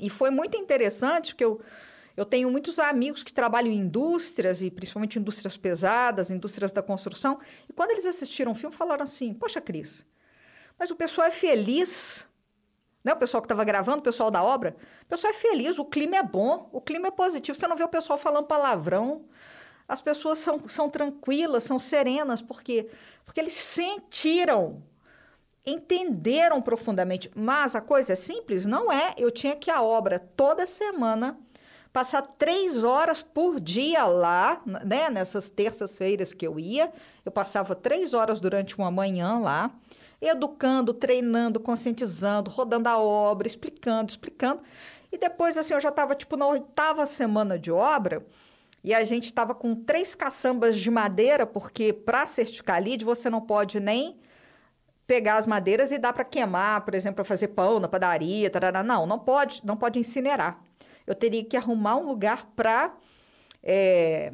[0.00, 1.60] E foi muito interessante, porque eu,
[2.16, 7.38] eu tenho muitos amigos que trabalham em indústrias, e principalmente indústrias pesadas, indústrias da construção.
[7.68, 10.06] E quando eles assistiram o filme, falaram assim: Poxa, Cris,
[10.78, 12.26] mas o pessoal é feliz.
[13.04, 13.12] Né?
[13.12, 16.16] O pessoal que estava gravando, o pessoal da obra, o pessoal é feliz, o clima
[16.16, 17.58] é bom, o clima é positivo.
[17.58, 19.24] Você não vê o pessoal falando palavrão.
[19.88, 22.88] As pessoas são, são tranquilas, são serenas, por quê?
[23.24, 24.82] Porque eles sentiram
[25.64, 27.30] entenderam profundamente.
[27.34, 28.66] Mas a coisa é simples?
[28.66, 29.14] Não é.
[29.16, 31.38] Eu tinha que a obra toda semana
[31.92, 35.10] passar três horas por dia lá, né?
[35.10, 36.92] Nessas terças-feiras que eu ia,
[37.24, 39.70] eu passava três horas durante uma manhã lá,
[40.20, 44.62] educando, treinando, conscientizando, rodando a obra, explicando, explicando.
[45.10, 48.24] E depois, assim, eu já estava tipo na oitava semana de obra.
[48.82, 53.40] E a gente estava com três caçambas de madeira, porque para certificar lead você não
[53.40, 54.18] pode nem
[55.06, 58.82] pegar as madeiras e dar para queimar, por exemplo, para fazer pão na padaria, tarará.
[58.82, 60.58] não, não pode, não pode incinerar.
[61.06, 62.94] Eu teria que arrumar um lugar para
[63.62, 64.32] é,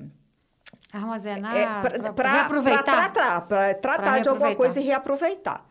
[0.93, 1.67] Armazenar, é,
[2.13, 5.67] para tratar, para tratar de alguma coisa e reaproveitar.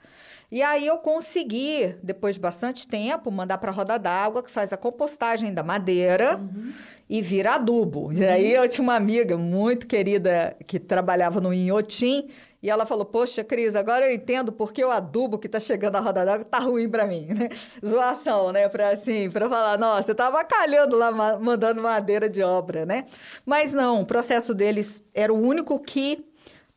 [0.49, 4.71] E aí eu consegui, depois de bastante tempo, mandar para a roda d'água, que faz
[4.71, 6.71] a compostagem da madeira Uhum.
[7.09, 8.13] e vira adubo.
[8.13, 12.29] E aí eu tinha uma amiga muito querida que trabalhava no Inhotim,
[12.67, 16.01] e ela falou: Poxa, Cris, agora eu entendo porque o adubo que tá chegando à
[16.01, 17.47] roda d'água tá ruim para mim, né?
[17.85, 18.67] Zoação, né?
[18.67, 23.05] Para assim, para falar, nossa, eu tava calhando lá, ma- mandando madeira de obra, né?
[23.45, 26.25] Mas não, o processo deles era o único que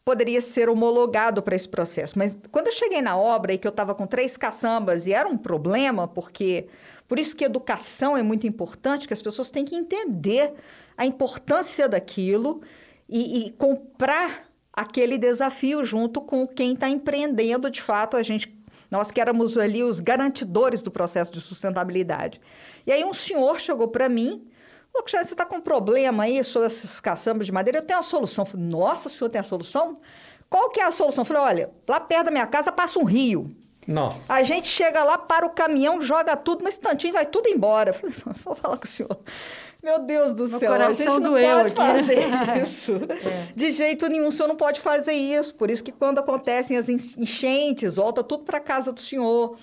[0.05, 2.17] poderia ser homologado para esse processo.
[2.17, 5.29] Mas quando eu cheguei na obra e que eu estava com três caçambas e era
[5.29, 6.69] um problema, porque
[7.09, 10.55] por isso que educação é muito importante, que as pessoas têm que entender
[10.97, 12.61] a importância daquilo
[13.09, 14.50] e, e comprar
[14.81, 18.59] aquele desafio junto com quem está empreendendo de fato a gente
[18.91, 22.41] nós que éramos ali os garantidores do processo de sustentabilidade.
[22.85, 24.51] E aí um senhor chegou para mim
[25.03, 27.79] Cristiano, você está com um problema aí sobre esses caçambas de madeira?
[27.79, 28.45] Eu tenho a solução.
[28.45, 29.97] Falei, Nossa, o senhor tem a solução?
[30.49, 31.25] Qual que é a solução?
[31.25, 33.49] Falei, olha, lá perto da minha casa passa um rio.
[33.91, 34.33] Nossa.
[34.33, 37.91] A gente chega lá, para o caminhão, joga tudo no instantinho, vai tudo embora.
[37.91, 39.19] Eu falei, vou falar com o senhor.
[39.83, 41.75] Meu Deus do Meu céu, a gente não doeu pode aqui.
[41.75, 42.29] fazer
[42.63, 42.93] isso.
[43.53, 45.53] De jeito nenhum, o senhor não pode fazer isso.
[45.57, 49.57] Por isso que quando acontecem as enchentes, volta tudo para casa do senhor.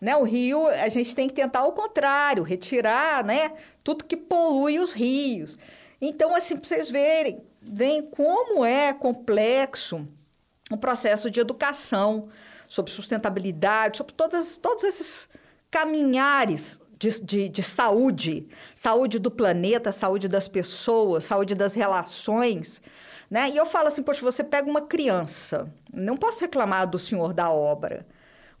[0.00, 0.14] Né?
[0.14, 3.50] O rio, a gente tem que tentar o contrário, retirar né?
[3.82, 5.58] tudo que polui os rios.
[6.00, 10.06] Então, assim, para vocês verem, veem como é complexo
[10.70, 12.28] um processo de educação
[12.72, 15.28] sobre sustentabilidade, sobre todas, todos esses
[15.70, 22.80] caminhares de, de, de saúde, saúde do planeta, saúde das pessoas, saúde das relações.
[23.30, 23.50] Né?
[23.50, 27.50] E eu falo assim, poxa, você pega uma criança, não posso reclamar do senhor da
[27.50, 28.06] obra.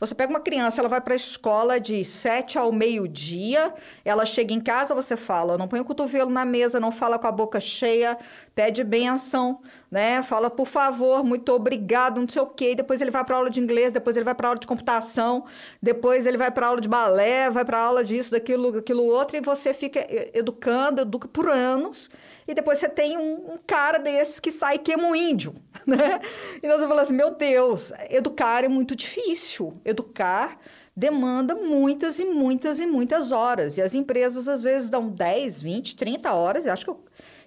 [0.02, 3.72] Você pega uma criança, ela vai para a escola de sete ao meio-dia,
[4.04, 7.28] ela chega em casa, você fala, não põe o cotovelo na mesa, não fala com
[7.28, 8.18] a boca cheia,
[8.52, 10.20] pede benção, né?
[10.20, 12.74] Fala, por favor, muito obrigado, não sei o quê.
[12.74, 15.44] Depois ele vai para aula de inglês, depois ele vai para aula de computação,
[15.80, 19.40] depois ele vai para aula de balé, vai para aula disso, daquilo, aquilo outro, e
[19.40, 22.10] você fica educando, educa por anos,
[22.46, 25.54] e depois você tem um, um cara desses que sai e queima um índio,
[25.86, 26.20] né?
[26.62, 29.72] E nós vamos falar assim, meu Deus, educar é muito difícil.
[29.84, 30.58] Educar
[30.94, 33.78] demanda muitas e muitas e muitas horas.
[33.78, 36.66] E as empresas, às vezes, dão 10, 20, 30 horas.
[36.66, 36.94] Eu acho que,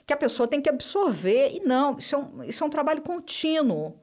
[0.07, 1.51] que a pessoa tem que absorver.
[1.55, 3.99] E não, isso é um, isso é um trabalho contínuo.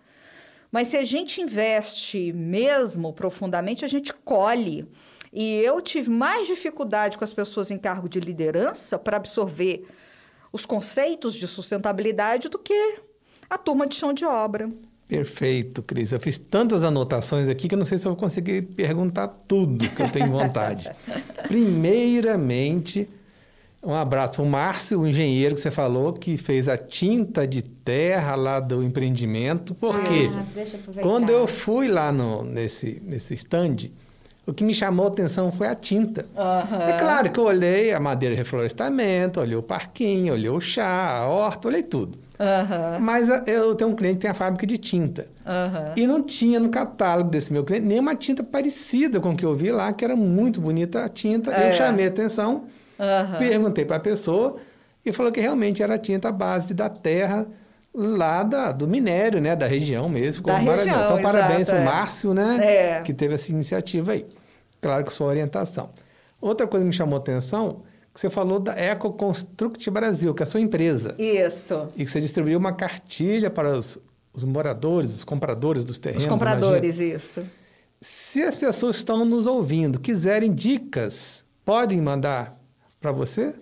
[0.70, 4.86] Mas se a gente investe mesmo profundamente, a gente colhe.
[5.32, 9.86] E eu tive mais dificuldade com as pessoas em cargo de liderança para absorver
[10.52, 12.96] os conceitos de sustentabilidade do que
[13.48, 14.70] a turma de chão de obra.
[15.08, 16.12] Perfeito, Cris.
[16.12, 19.88] Eu fiz tantas anotações aqui que eu não sei se eu vou conseguir perguntar tudo
[19.90, 20.90] que eu tenho vontade.
[21.48, 23.08] Primeiramente,
[23.82, 27.62] um abraço para o Márcio, o engenheiro que você falou, que fez a tinta de
[27.62, 29.74] terra lá do empreendimento.
[29.74, 33.90] Porque ah, quando eu fui lá no, nesse, nesse stand,
[34.46, 36.26] o que me chamou a atenção foi a tinta.
[36.34, 36.82] Uhum.
[36.82, 41.18] É claro que eu olhei a madeira de reflorestamento, olhei o parquinho, olhei o chá,
[41.18, 42.18] a horta, olhei tudo.
[42.38, 42.98] Uhum.
[43.00, 45.28] Mas eu tenho um cliente que tem a fábrica de tinta.
[45.46, 45.92] Uhum.
[45.96, 49.54] E não tinha no catálogo desse meu cliente nenhuma tinta parecida com o que eu
[49.54, 51.52] vi lá, que era muito bonita a tinta.
[51.52, 51.68] É.
[51.68, 52.64] Eu chamei a atenção,
[53.38, 54.56] perguntei para a pessoa
[55.06, 57.46] e falou que realmente era a tinta base da terra
[57.94, 59.54] lá da, do minério, né?
[59.54, 60.42] Da região mesmo.
[60.44, 61.84] Da região, Então, parabéns para o é.
[61.84, 62.60] Márcio, né?
[62.62, 63.00] É.
[63.02, 64.26] Que teve essa iniciativa aí.
[64.80, 65.90] Claro que sua orientação.
[66.40, 70.44] Outra coisa que me chamou a atenção, que você falou da EcoConstruct Brasil, que é
[70.44, 71.14] a sua empresa.
[71.18, 71.88] Isso.
[71.96, 73.98] E que você distribuiu uma cartilha para os,
[74.32, 76.24] os moradores, os compradores dos terrenos.
[76.24, 77.16] Os compradores, imagina.
[77.16, 77.42] isso.
[78.00, 82.58] Se as pessoas estão nos ouvindo quiserem dicas, podem mandar
[83.00, 83.54] para você?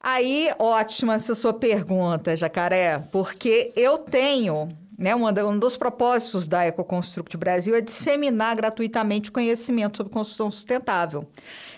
[0.00, 7.36] Aí, ótima essa sua pergunta, Jacaré, porque eu tenho, né, um dos propósitos da EcoConstruct
[7.36, 11.26] Brasil é disseminar gratuitamente conhecimento sobre construção sustentável.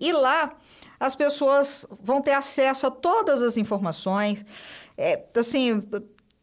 [0.00, 0.56] e lá
[0.98, 4.44] as pessoas vão ter acesso a todas as informações,
[4.96, 5.80] é, assim,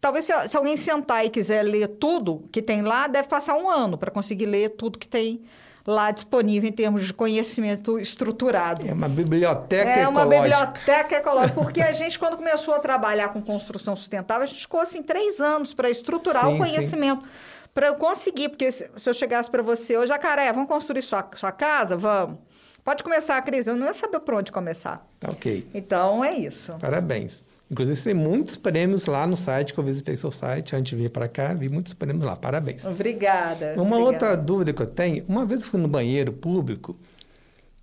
[0.05, 3.67] Talvez se, se, alguém sentar e quiser ler tudo que tem lá, deve passar um
[3.67, 5.41] ano para conseguir ler tudo que tem
[5.83, 8.87] lá disponível em termos de conhecimento estruturado.
[8.87, 10.03] É uma biblioteca é ecológica.
[10.03, 14.45] É uma biblioteca ecológica, porque a gente, quando começou a trabalhar com construção sustentável, a
[14.45, 17.27] gente ficou assim três anos para estruturar sim, o conhecimento.
[17.73, 21.27] Para eu conseguir, porque se, se eu chegasse para você, ô Jacaré, vamos construir sua,
[21.33, 21.97] sua casa?
[21.97, 22.37] Vamos.
[22.83, 23.65] Pode começar, Cris.
[23.65, 25.03] Eu não ia saber por onde começar.
[25.19, 25.67] Tá ok.
[25.73, 26.77] Então, é isso.
[26.79, 27.43] Parabéns.
[27.75, 31.09] Inclusive, tem muitos prêmios lá no site, que eu visitei seu site antes de vir
[31.09, 32.33] para cá, vi muitos prêmios lá.
[32.33, 32.85] Parabéns.
[32.85, 33.73] Obrigada.
[33.75, 34.05] Uma obrigada.
[34.05, 36.95] outra dúvida que eu tenho, uma vez eu fui no banheiro público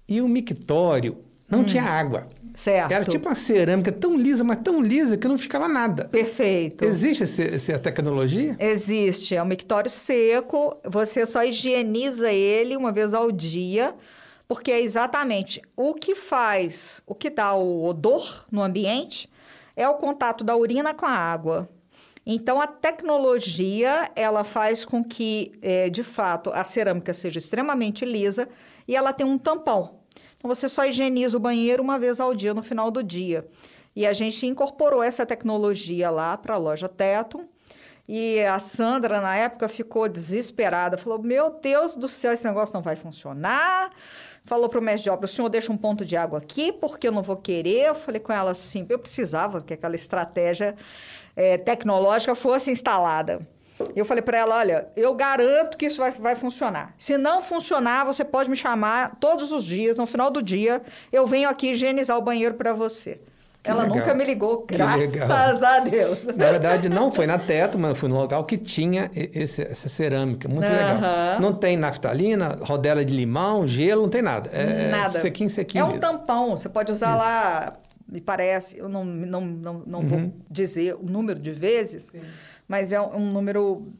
[0.09, 1.65] e o mictório não hum.
[1.65, 2.27] tinha água.
[2.55, 2.91] Certo.
[2.91, 6.07] Era tipo uma cerâmica tão lisa, mas tão lisa que não ficava nada.
[6.07, 6.87] Perfeito.
[6.87, 8.57] Existe esse, essa tecnologia?
[8.59, 9.37] Existe.
[9.37, 13.95] É um mictório seco, você só higieniza ele uma vez ao dia,
[14.49, 19.31] porque é exatamente o que faz, o que dá o odor no ambiente
[19.77, 21.69] é o contato da urina com a água.
[22.25, 28.49] Então, a tecnologia, ela faz com que, é, de fato, a cerâmica seja extremamente lisa
[28.87, 29.99] e ela tem um tampão.
[30.39, 33.47] Então, você só higieniza o banheiro uma vez ao dia, no final do dia.
[33.95, 37.45] E a gente incorporou essa tecnologia lá para a loja Teto.
[38.09, 40.97] E a Sandra, na época, ficou desesperada.
[40.97, 43.91] Falou, meu Deus do céu, esse negócio não vai funcionar
[44.45, 47.07] falou para o mestre de obra, o senhor deixa um ponto de água aqui, porque
[47.07, 47.89] eu não vou querer.
[47.89, 50.77] Eu falei com ela assim, eu precisava que aquela estratégia
[51.37, 53.47] é, tecnológica fosse instalada.
[53.97, 56.95] Eu falei para ela, olha, eu garanto que isso vai, vai funcionar.
[56.97, 61.27] Se não funcionar, você pode me chamar todos os dias, no final do dia, eu
[61.27, 63.21] venho aqui higienizar o banheiro para você.
[63.63, 63.99] Que Ela legal.
[63.99, 66.27] nunca me ligou, graças a Deus.
[66.27, 70.49] Na verdade, não foi na teto, mas foi no local que tinha esse, essa cerâmica.
[70.49, 70.73] Muito uhum.
[70.73, 71.41] legal.
[71.41, 74.51] Não tem naftalina, rodela de limão, gelo, não tem nada.
[74.53, 75.21] É, é nada.
[75.21, 76.01] sequinho, sequinho É um mesmo.
[76.01, 76.57] tampão.
[76.57, 77.19] Você pode usar Isso.
[77.19, 77.73] lá,
[78.09, 80.09] me parece, eu não, não, não, não uhum.
[80.09, 82.21] vou dizer o número de vezes, Sim.
[82.67, 83.93] mas é um número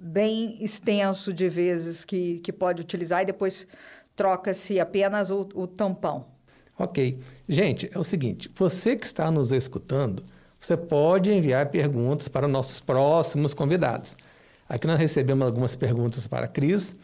[0.00, 3.66] bem extenso de vezes que, que pode utilizar e depois
[4.16, 6.32] troca-se apenas o, o tampão.
[6.78, 7.18] Ok.
[7.48, 10.22] Gente, é o seguinte: você que está nos escutando,
[10.60, 14.16] você pode enviar perguntas para nossos próximos convidados.
[14.68, 16.96] Aqui nós recebemos algumas perguntas para a Cris.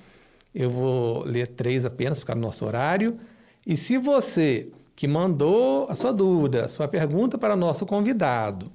[0.55, 3.19] Eu vou ler três apenas, por causa do nosso horário.
[3.67, 8.71] E se você que mandou a sua dúvida, a sua pergunta para o nosso convidado,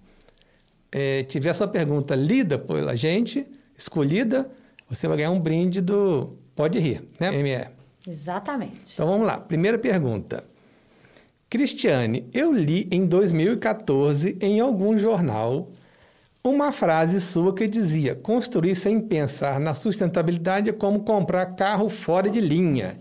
[0.92, 3.46] é, tiver a sua pergunta lida pela gente,
[3.78, 4.50] escolhida,
[4.90, 7.68] você vai ganhar um brinde do Pode Rir, né, ME?
[8.08, 8.94] Exatamente.
[8.94, 9.40] Então vamos lá.
[9.40, 10.44] Primeira pergunta.
[11.56, 15.70] Cristiane, eu li em 2014 em algum jornal
[16.44, 22.30] uma frase sua que dizia: construir sem pensar na sustentabilidade é como comprar carro fora
[22.30, 23.00] de linha.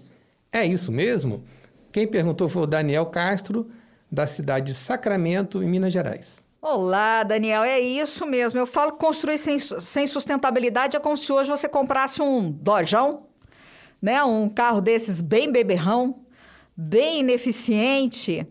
[0.53, 1.43] É isso mesmo?
[1.91, 3.69] Quem perguntou foi o Daniel Castro,
[4.09, 6.37] da cidade de Sacramento, em Minas Gerais.
[6.63, 8.61] Olá, Daniel, é isso mesmo.
[8.61, 13.25] Eu falo que construir sem, sem sustentabilidade é como se hoje você comprasse um Dojão,
[14.01, 14.23] né?
[14.23, 16.24] Um carro desses bem beberrão,
[16.77, 18.47] bem ineficiente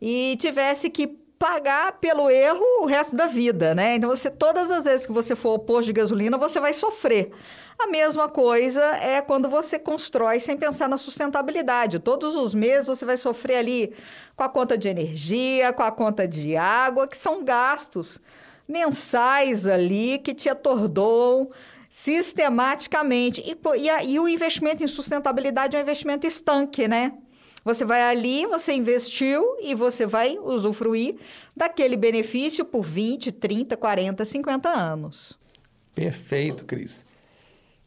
[0.00, 1.06] e tivesse que
[1.38, 3.96] pagar pelo erro o resto da vida, né?
[3.96, 7.30] Então você todas as vezes que você for ao posto de gasolina, você vai sofrer.
[7.78, 11.98] A mesma coisa é quando você constrói sem pensar na sustentabilidade.
[11.98, 13.92] Todos os meses você vai sofrer ali
[14.36, 18.20] com a conta de energia, com a conta de água, que são gastos
[18.66, 21.50] mensais ali que te atordoam
[21.90, 23.40] sistematicamente.
[23.40, 27.12] E, e, e o investimento em sustentabilidade é um investimento estanque, né?
[27.64, 31.16] Você vai ali, você investiu e você vai usufruir
[31.56, 35.38] daquele benefício por 20, 30, 40, 50 anos.
[35.94, 36.98] Perfeito, Cris.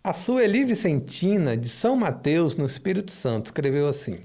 [0.03, 4.19] A Sueli Vicentina, de São Mateus, no Espírito Santo, escreveu assim: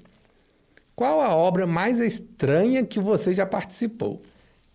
[0.96, 4.22] Qual a obra mais estranha que você já participou?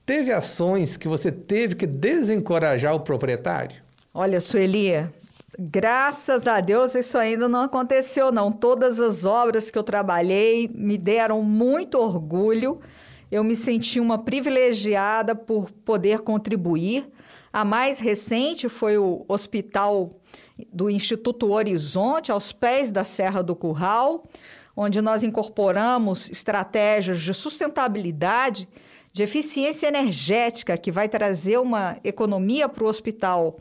[0.06, 3.82] Teve ações que você teve que desencorajar o proprietário?
[4.14, 4.92] Olha, Sueli,
[5.60, 8.52] Graças a Deus isso ainda não aconteceu, não.
[8.52, 12.80] Todas as obras que eu trabalhei me deram muito orgulho.
[13.32, 17.10] Eu me senti uma privilegiada por poder contribuir.
[17.52, 20.12] A mais recente foi o hospital
[20.72, 24.26] do Instituto Horizonte, aos pés da Serra do Curral,
[24.76, 28.70] onde nós incorporamos estratégias de sustentabilidade,
[29.12, 33.58] de eficiência energética, que vai trazer uma economia para o hospital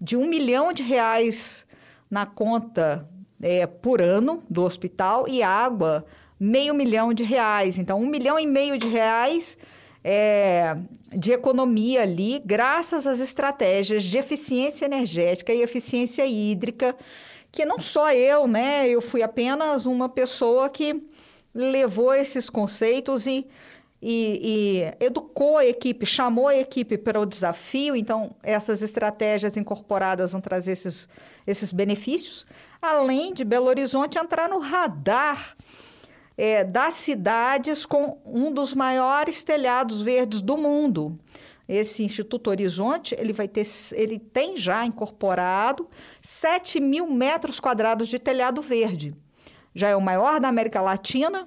[0.00, 1.66] de um milhão de reais
[2.10, 3.08] na conta
[3.40, 6.04] é, por ano do hospital e água,
[6.38, 7.78] meio milhão de reais.
[7.78, 9.58] Então, um milhão e meio de reais
[10.02, 10.76] é,
[11.14, 16.96] de economia ali, graças às estratégias de eficiência energética e eficiência hídrica,
[17.52, 18.88] que não só eu, né?
[18.88, 21.00] Eu fui apenas uma pessoa que
[21.54, 23.46] levou esses conceitos e
[24.02, 27.94] e, e, educou a equipe, chamou a equipe para o desafio.
[27.94, 31.08] Então, essas estratégias incorporadas vão trazer esses,
[31.46, 32.46] esses benefícios,
[32.80, 35.54] além de Belo Horizonte entrar no radar
[36.36, 41.14] é, das cidades com um dos maiores telhados verdes do mundo.
[41.68, 45.88] Esse Instituto Horizonte ele vai ter, ele tem já incorporado
[46.22, 49.14] 7 mil metros quadrados de telhado verde.
[49.74, 51.46] Já é o maior da América Latina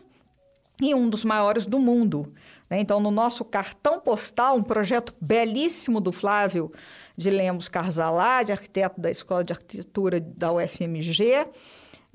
[0.81, 2.33] e um dos maiores do mundo.
[2.69, 2.79] Né?
[2.79, 6.71] Então, no nosso cartão postal, um projeto belíssimo do Flávio
[7.15, 11.47] de Lemos Carzalá, de arquiteto da Escola de Arquitetura da UFMG,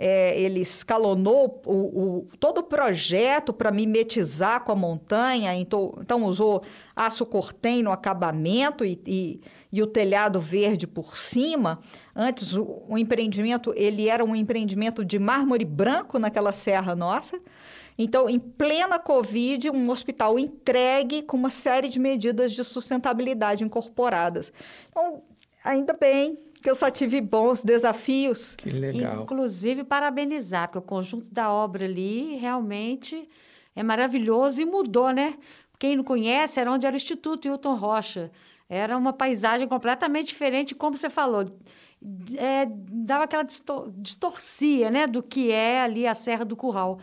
[0.01, 6.25] é, ele escalonou o, o, todo o projeto para mimetizar com a montanha, então, então
[6.25, 6.63] usou
[6.95, 9.41] aço cortem no acabamento e, e,
[9.73, 11.81] e, o telhado verde por cima.
[12.15, 17.41] Antes, o, o empreendimento ele era um empreendimento de mármore branco naquela serra nossa,
[17.99, 24.53] então, em plena Covid, um hospital entregue com uma série de medidas de sustentabilidade incorporadas.
[24.89, 25.23] Então,
[25.65, 28.55] ainda bem que eu só tive bons desafios.
[28.55, 29.23] Que legal.
[29.23, 33.29] Inclusive, parabenizar, porque o conjunto da obra ali realmente
[33.75, 35.37] é maravilhoso e mudou, né?
[35.77, 38.31] Quem não conhece, era onde era o Instituto Hilton Rocha.
[38.69, 41.47] Era uma paisagem completamente diferente, como você falou.
[42.37, 47.01] É, dava aquela distor distorcia, né, do que é ali a Serra do Curral.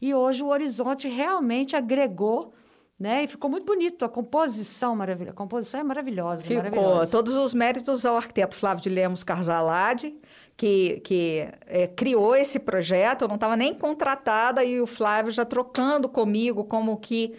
[0.00, 2.52] E hoje o Horizonte realmente agregou
[2.98, 3.22] né?
[3.22, 5.30] E ficou muito bonito, a composição maravilhosa.
[5.30, 6.42] A composição é maravilhosa.
[6.42, 6.56] Ficou.
[6.56, 7.10] Maravilhosa.
[7.12, 10.16] Todos os méritos ao arquiteto Flávio de Lemos Carzalade,
[10.56, 13.22] que, que é, criou esse projeto.
[13.22, 17.36] Eu não estava nem contratada e o Flávio já trocando comigo como que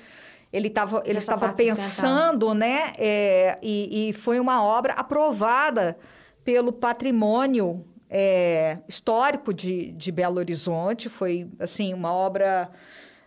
[0.54, 2.94] ele, tava, ele estava pensando, né?
[2.98, 5.98] É, e, e foi uma obra aprovada
[6.42, 11.10] pelo patrimônio é, histórico de, de Belo Horizonte.
[11.10, 12.70] Foi, assim, uma obra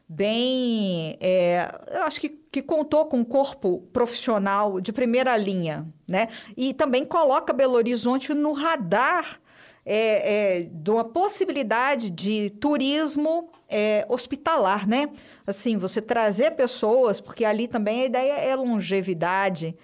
[0.08, 1.16] bem...
[1.20, 6.28] É, eu acho que, que contou com um corpo profissional de primeira linha, né?
[6.56, 9.40] E também coloca Belo Horizonte no radar
[9.84, 15.08] é, é, de uma possibilidade de turismo é, hospitalar, né?
[15.46, 19.76] Assim, você trazer pessoas, porque ali também a ideia é longevidade,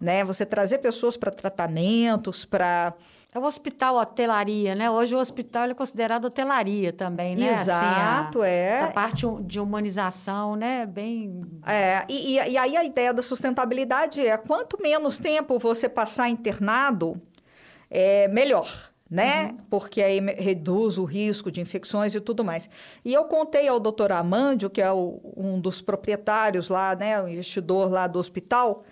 [0.00, 0.24] né?
[0.24, 2.94] Você trazer pessoas para tratamentos, para
[3.34, 4.88] É o hospital hotelaria, né?
[4.88, 7.50] Hoje o hospital é considerado hotelaria também, né?
[7.50, 8.68] Exato, assim, a, é.
[8.78, 10.86] Essa parte de humanização, né?
[10.86, 11.40] Bem.
[11.66, 17.20] É, e, e, aí a ideia da sustentabilidade é quanto menos tempo você passar internado,
[17.90, 18.68] é melhor
[19.10, 19.44] né?
[19.44, 19.56] Uhum.
[19.70, 22.68] Porque aí reduz o risco de infecções e tudo mais.
[23.04, 27.28] E eu contei ao doutor Amandio, que é o, um dos proprietários lá, né, o
[27.28, 28.82] investidor lá do hospital,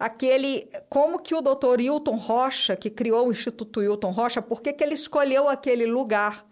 [0.00, 4.72] aquele como que o doutor Hilton Rocha, que criou o Instituto Hilton Rocha, por que,
[4.72, 6.46] que ele escolheu aquele lugar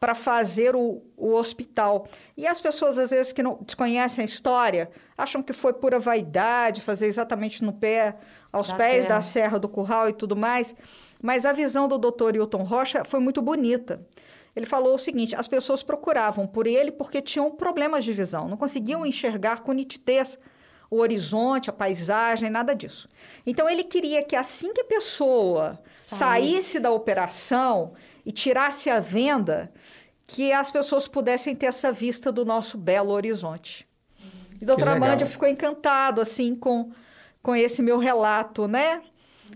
[0.00, 2.06] para fazer o, o hospital.
[2.36, 6.80] E as pessoas, às vezes, que não desconhecem a história, acham que foi pura vaidade
[6.80, 8.16] fazer exatamente no pé,
[8.52, 9.14] aos da pés serra.
[9.14, 10.74] da Serra do Curral e tudo mais.
[11.22, 14.04] Mas a visão do doutor Hilton Rocha foi muito bonita.
[14.56, 18.56] Ele falou o seguinte: as pessoas procuravam por ele porque tinham problemas de visão, não
[18.56, 20.38] conseguiam enxergar com nitidez
[20.94, 23.08] o horizonte, a paisagem, nada disso.
[23.44, 27.92] Então ele queria que assim que a pessoa saísse da operação
[28.24, 29.72] e tirasse a venda,
[30.26, 33.86] que as pessoas pudessem ter essa vista do nosso belo horizonte.
[34.60, 36.92] E o doutor Amandio ficou encantado assim com,
[37.42, 39.02] com esse meu relato, né?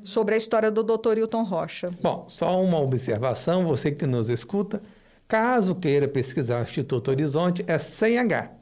[0.05, 1.91] Sobre a história do doutor Hilton Rocha.
[2.03, 4.83] Bom, só uma observação, você que nos escuta,
[5.27, 8.58] caso queira pesquisar o Instituto Horizonte, é sem H.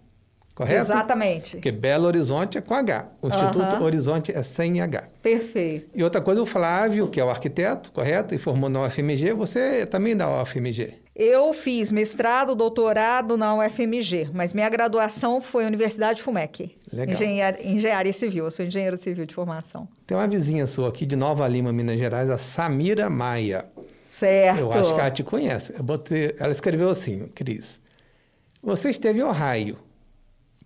[0.57, 0.81] Correto?
[0.81, 1.57] Exatamente.
[1.57, 3.09] Porque Belo Horizonte é com H.
[3.21, 5.05] O Instituto Horizonte é sem H.
[5.23, 5.91] Perfeito.
[5.95, 8.35] E outra coisa, o Flávio, que é o arquiteto, correto?
[8.35, 10.95] E formou na UFMG, você também da UFMG.
[11.15, 16.75] Eu fiz mestrado, doutorado na UFMG, mas minha graduação foi Universidade FUMEC.
[16.91, 17.15] Legal.
[17.15, 19.87] Engenharia, engenharia civil, eu sou engenheiro civil de formação.
[20.07, 23.67] Tem uma vizinha sua aqui de Nova Lima, Minas Gerais, a Samira Maia.
[24.07, 24.61] Certo.
[24.61, 25.75] Eu acho que ela te conhece.
[25.83, 27.79] Botei, ela escreveu assim, Cris.
[28.63, 29.77] Você esteve em Ohio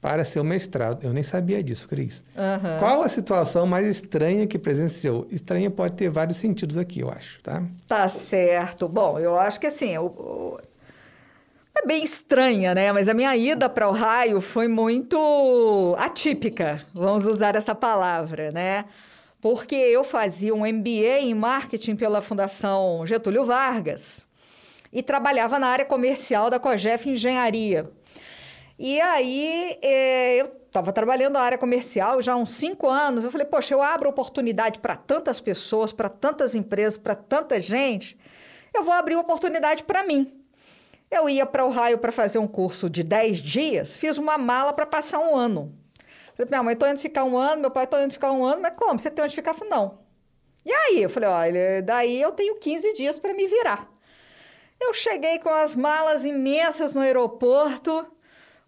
[0.01, 1.05] para seu mestrado.
[1.05, 2.22] Eu nem sabia disso, Cris.
[2.34, 2.78] Uhum.
[2.78, 5.26] Qual a situação mais estranha que presenciou?
[5.30, 7.62] Estranha pode ter vários sentidos aqui, eu acho, tá?
[7.86, 8.88] Tá certo.
[8.88, 10.59] Bom, eu acho que assim, eu,
[11.74, 12.92] é bem estranha, né?
[12.92, 18.86] Mas a minha ida para o raio foi muito atípica, vamos usar essa palavra, né?
[19.40, 24.26] Porque eu fazia um MBA em marketing pela Fundação Getúlio Vargas
[24.92, 27.90] e trabalhava na área comercial da COGEF Engenharia.
[28.82, 33.22] E aí é, eu estava trabalhando na área comercial já há uns cinco anos.
[33.22, 38.18] Eu falei, poxa, eu abro oportunidade para tantas pessoas, para tantas empresas, para tanta gente.
[38.72, 40.32] Eu vou abrir oportunidade para mim.
[41.10, 44.72] Eu ia para o raio para fazer um curso de 10 dias, fiz uma mala
[44.72, 45.74] para passar um ano.
[46.34, 48.62] Falei, minha mãe, estou indo ficar um ano, meu pai está indo ficar um ano,
[48.62, 48.98] mas como?
[48.98, 49.52] Você tem onde ficar?
[49.52, 49.98] Falei, não.
[50.64, 51.02] E aí?
[51.02, 53.90] Eu falei, olha, daí eu tenho 15 dias para me virar.
[54.80, 58.06] Eu cheguei com as malas imensas no aeroporto,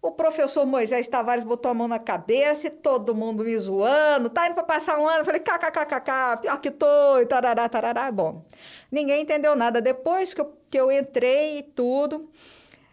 [0.03, 4.29] o professor Moisés Tavares botou a mão na cabeça e todo mundo me zoando.
[4.29, 5.19] Tá indo para passar um ano?
[5.19, 8.11] Eu falei, kkkk, pior que tô, e tarará, tarará.
[8.11, 8.43] Bom,
[8.91, 9.81] ninguém entendeu nada.
[9.81, 12.29] Depois que eu, que eu entrei e tudo,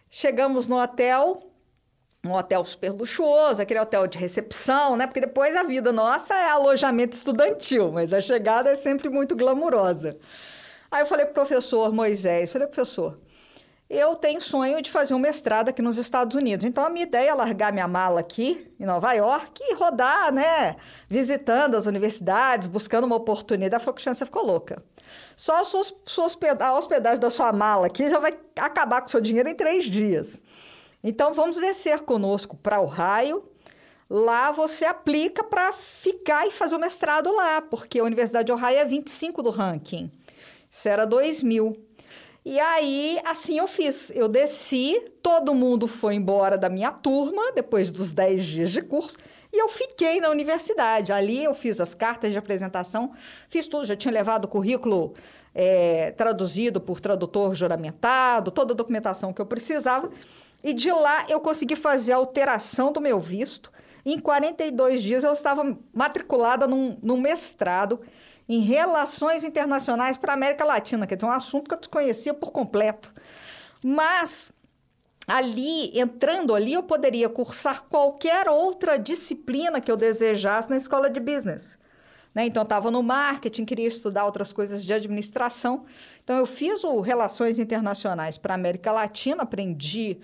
[0.09, 1.51] chegamos no hotel,
[2.25, 5.05] um hotel super luxuoso, aquele hotel de recepção, né?
[5.05, 10.17] Porque depois a vida nossa é alojamento estudantil, mas a chegada é sempre muito glamurosa.
[10.89, 13.19] Aí eu falei pro professor Moisés, falei, professor,
[13.91, 16.65] eu tenho sonho de fazer um mestrado aqui nos Estados Unidos.
[16.65, 20.77] Então, a minha ideia é largar minha mala aqui em Nova York e rodar, né?
[21.09, 23.83] Visitando as universidades, buscando uma oportunidade.
[23.85, 24.81] A chance ficou louca.
[25.35, 29.07] Só a, sua, sua hospedagem, a hospedagem da sua mala aqui já vai acabar com
[29.07, 30.39] o seu dinheiro em três dias.
[31.03, 33.43] Então, vamos descer conosco para o raio.
[34.09, 38.77] Lá você aplica para ficar e fazer o mestrado lá, porque a Universidade de Ohio
[38.77, 40.09] é 25 do ranking.
[40.69, 41.73] Isso era 2000.
[42.43, 44.11] E aí, assim eu fiz.
[44.15, 49.15] Eu desci, todo mundo foi embora da minha turma, depois dos 10 dias de curso,
[49.53, 51.13] e eu fiquei na universidade.
[51.13, 53.13] Ali eu fiz as cartas de apresentação,
[53.47, 55.13] fiz tudo, já tinha levado o currículo
[55.53, 60.09] é, traduzido por tradutor juramentado, toda a documentação que eu precisava.
[60.63, 63.71] E de lá eu consegui fazer a alteração do meu visto.
[64.03, 67.99] Em 42 dias eu estava matriculada num, num mestrado
[68.47, 72.51] em relações internacionais para a América Latina, quer dizer, um assunto que eu desconhecia por
[72.51, 73.13] completo.
[73.83, 74.51] Mas
[75.27, 81.19] ali, entrando ali, eu poderia cursar qualquer outra disciplina que eu desejasse na escola de
[81.19, 81.77] business.
[82.33, 82.45] Né?
[82.45, 85.85] Então, eu estava no marketing, queria estudar outras coisas de administração.
[86.23, 90.17] Então, eu fiz o Relações Internacionais para a América Latina, aprendi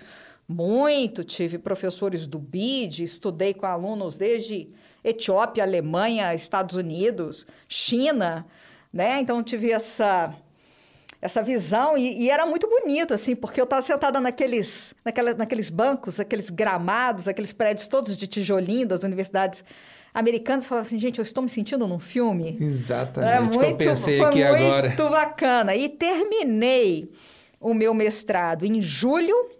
[0.48, 4.70] muito, tive professores do BID, estudei com alunos desde
[5.04, 8.46] Etiópia, Alemanha, Estados Unidos, China,
[8.92, 9.20] né?
[9.20, 10.34] Então tive essa
[11.20, 15.68] essa visão e, e, era muito bonito assim porque eu estava sentada naqueles naquela, naqueles
[15.68, 19.64] bancos aqueles gramados aqueles prédios todos de tijolinho das universidades
[20.14, 20.66] americanas.
[20.66, 22.56] Falava assim gente eu estou me sentindo num filme?
[22.60, 24.88] Exatamente é muito, eu pensei foi aqui muito agora.
[24.88, 25.74] muito bacana.
[25.74, 27.12] E terminei
[27.60, 29.50] o meu mestrado em julho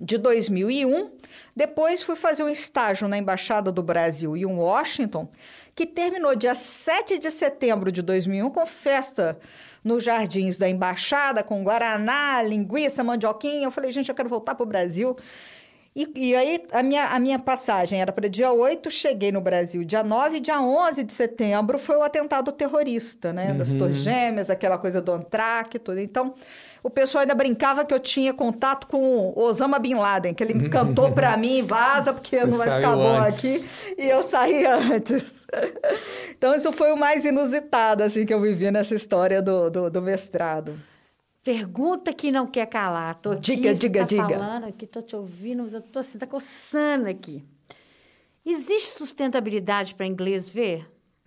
[0.00, 1.10] de 2001
[1.54, 5.28] depois fui fazer um estágio na embaixada do Brasil em Washington
[5.74, 9.38] que terminou dia 7 de setembro de 2001 com festa
[9.82, 13.66] nos jardins da embaixada, com guaraná, linguiça, mandioquinha.
[13.66, 15.16] Eu falei, gente, eu quero voltar para o Brasil.
[15.94, 19.82] E, e, aí, a minha, a minha passagem era para dia 8, cheguei no Brasil
[19.82, 23.50] dia 9, dia 11 de setembro foi o atentado terrorista, né?
[23.50, 23.58] Uhum.
[23.58, 25.98] Das Torres Gêmeas, aquela coisa do Antraque, tudo.
[25.98, 26.32] Então,
[26.80, 30.68] o pessoal ainda brincava que eu tinha contato com Osama Bin Laden, que ele me
[30.70, 33.64] cantou para mim, vaza, porque Você não vai ficar bom aqui.
[33.98, 35.44] E eu saí antes.
[36.30, 40.00] Então, isso foi o mais inusitado, assim, que eu vivi nessa história do, do, do
[40.00, 40.78] mestrado.
[41.42, 43.14] Pergunta que não quer calar.
[43.16, 44.28] Tô diga, aqui, diga, tá diga.
[44.28, 47.42] falando aqui, tô te ouvindo, mas eu tô assim, tá coçando aqui.
[48.44, 50.86] Existe sustentabilidade para inglês ver?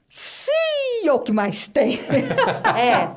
[0.10, 2.00] Sim, é o que mais tem.
[2.76, 3.08] É.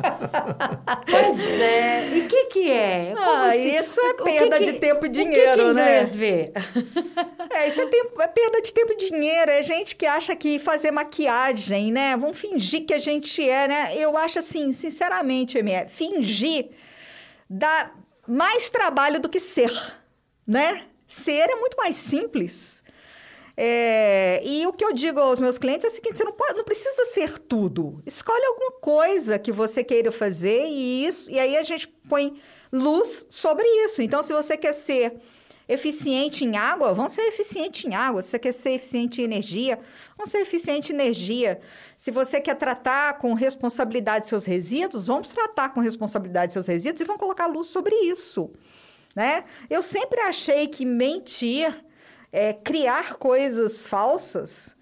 [1.11, 2.16] Pois é.
[2.16, 3.12] E o que, que é?
[3.14, 3.76] Como ah, se...
[3.76, 4.72] isso é perda que que...
[4.72, 5.82] de tempo e dinheiro, o que que né?
[5.82, 6.53] inglês vê?
[7.53, 9.51] É, isso é, tempo, é perda de tempo e dinheiro.
[9.51, 12.16] É gente que acha que fazer maquiagem, né?
[12.16, 13.97] Vão fingir que a gente é, né?
[13.97, 16.70] Eu acho assim, sinceramente, ME, fingir
[17.49, 17.92] dá
[18.26, 19.72] mais trabalho do que ser,
[20.47, 20.86] né?
[21.07, 22.82] Ser é muito mais simples.
[23.57, 26.59] É, e o que eu digo aos meus clientes é o seguinte: você não, pode,
[26.59, 28.03] não precisa ser tudo.
[28.05, 32.38] Escolhe alguma coisa que você queira fazer e isso, e aí a gente põe
[32.72, 34.03] luz sobre isso.
[34.03, 35.14] Então, se você quer ser
[35.69, 38.23] eficiente em água, vamos ser eficiente em água.
[38.23, 39.79] Se você quer ser eficiente em energia,
[40.17, 41.61] vamos ser eficiente em energia.
[41.97, 47.05] Se você quer tratar com responsabilidade seus resíduos, vamos tratar com responsabilidade seus resíduos e
[47.05, 48.51] vamos colocar luz sobre isso.
[49.14, 49.45] Né?
[49.69, 51.85] Eu sempre achei que mentir
[52.33, 54.77] é, criar coisas falsas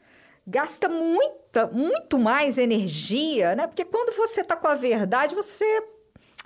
[0.47, 3.67] gasta muita, muito mais energia, né?
[3.67, 5.83] Porque quando você está com a verdade, você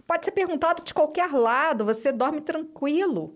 [0.06, 3.34] pode ser perguntado de qualquer lado, você dorme tranquilo,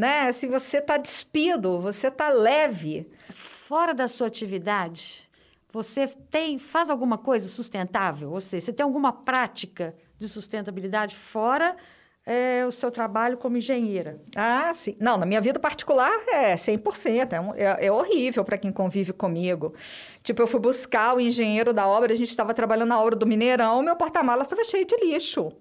[0.00, 0.32] né?
[0.32, 3.06] Se você está despido, você está leve.
[3.28, 5.28] Fora da sua atividade,
[5.70, 8.32] você tem faz alguma coisa sustentável?
[8.32, 11.76] Ou seja, você tem alguma prática de sustentabilidade fora
[12.24, 14.18] é, o seu trabalho como engenheira?
[14.34, 14.96] Ah, sim.
[14.98, 17.32] Não, na minha vida particular é 100%.
[17.34, 19.74] É, um, é, é horrível para quem convive comigo.
[20.22, 23.26] Tipo, eu fui buscar o engenheiro da obra, a gente estava trabalhando na obra do
[23.26, 25.52] Mineirão, meu porta-malas estava cheio de lixo.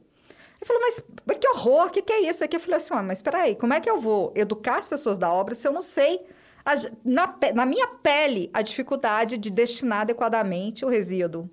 [0.61, 0.81] Ele falou,
[1.25, 2.55] mas que horror, que, que é isso aqui?
[2.55, 5.17] Eu falei assim, ah, mas espera aí, como é que eu vou educar as pessoas
[5.17, 6.21] da obra se eu não sei,
[6.65, 11.49] a, na, na minha pele, a dificuldade de destinar adequadamente o resíduo?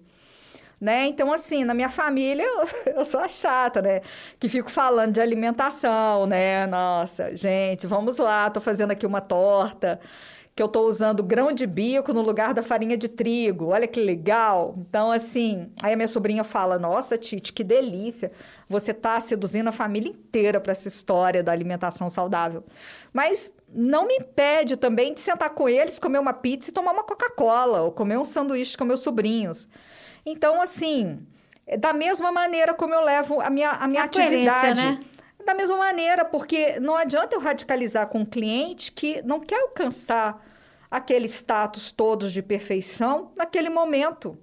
[0.81, 1.07] né?
[1.07, 4.01] Então, assim, na minha família, eu, eu sou a chata, né?
[4.39, 6.67] Que fico falando de alimentação, né?
[6.67, 9.99] Nossa, gente, vamos lá, tô fazendo aqui uma torta
[10.55, 13.67] que eu estou usando grão de bico no lugar da farinha de trigo.
[13.67, 14.75] Olha que legal.
[14.79, 18.33] Então, assim, aí a minha sobrinha fala: Nossa, Tite, que delícia.
[18.69, 22.65] Você está seduzindo a família inteira para essa história da alimentação saudável.
[23.13, 27.05] Mas não me impede também de sentar com eles, comer uma pizza e tomar uma
[27.05, 29.69] Coca-Cola, ou comer um sanduíche com meus sobrinhos.
[30.25, 31.25] Então, assim,
[31.79, 34.83] da mesma maneira como eu levo a minha, a minha a atividade.
[34.85, 35.01] Né?
[35.45, 40.45] Da mesma maneira, porque não adianta eu radicalizar com um cliente que não quer alcançar
[40.91, 44.37] aquele status todos de perfeição naquele momento.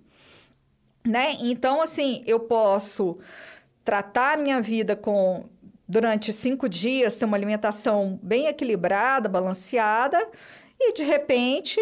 [1.05, 1.35] Né?
[1.41, 3.17] Então, assim, eu posso
[3.83, 5.45] tratar a minha vida com
[5.87, 10.29] durante cinco dias, ter uma alimentação bem equilibrada, balanceada,
[10.79, 11.79] e de repente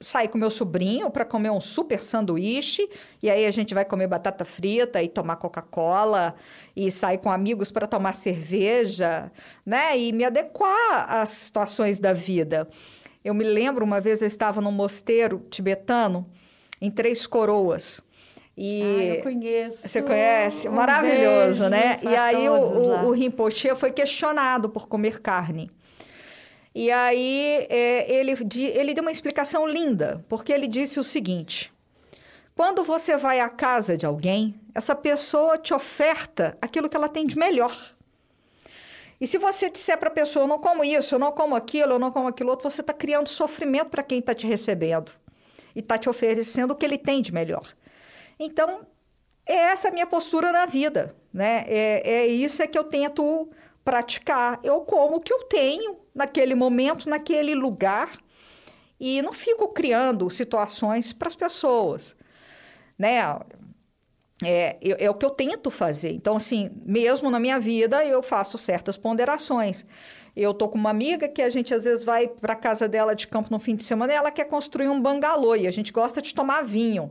[0.00, 2.88] sair com meu sobrinho para comer um super sanduíche,
[3.22, 6.34] e aí a gente vai comer batata frita e tomar Coca-Cola,
[6.76, 9.32] e sair com amigos para tomar cerveja,
[9.64, 9.98] né?
[9.98, 12.68] E me adequar às situações da vida.
[13.24, 16.28] Eu me lembro uma vez eu estava num mosteiro tibetano
[16.80, 18.00] em Três Coroas.
[18.60, 19.78] E ah, eu conheço.
[19.84, 20.68] Você conhece?
[20.68, 22.00] Um Maravilhoso, né?
[22.02, 25.70] E aí o, o, o Rinpoche foi questionado por comer carne.
[26.74, 28.36] E aí é, ele,
[28.74, 31.72] ele deu uma explicação linda, porque ele disse o seguinte:
[32.56, 37.28] quando você vai à casa de alguém, essa pessoa te oferta aquilo que ela tem
[37.28, 37.94] de melhor.
[39.20, 41.92] E se você disser para a pessoa, eu não como isso, eu não como aquilo,
[41.92, 45.12] eu não como aquilo outro, você está criando sofrimento para quem está te recebendo
[45.76, 47.62] e está te oferecendo o que ele tem de melhor.
[48.38, 48.86] Então,
[49.46, 51.64] é essa a minha postura na vida, né?
[51.66, 53.48] É, é isso é que eu tento
[53.84, 54.60] praticar.
[54.62, 58.18] Eu como o que eu tenho naquele momento, naquele lugar,
[59.00, 62.16] e não fico criando situações para as pessoas,
[62.98, 63.20] né?
[64.44, 66.12] é, é, é o que eu tento fazer.
[66.12, 69.84] Então, assim, mesmo na minha vida, eu faço certas ponderações.
[70.36, 73.26] Eu tô com uma amiga que a gente às vezes vai para casa dela de
[73.26, 76.22] campo no fim de semana e ela quer construir um bangalô e a gente gosta
[76.22, 77.10] de tomar vinho.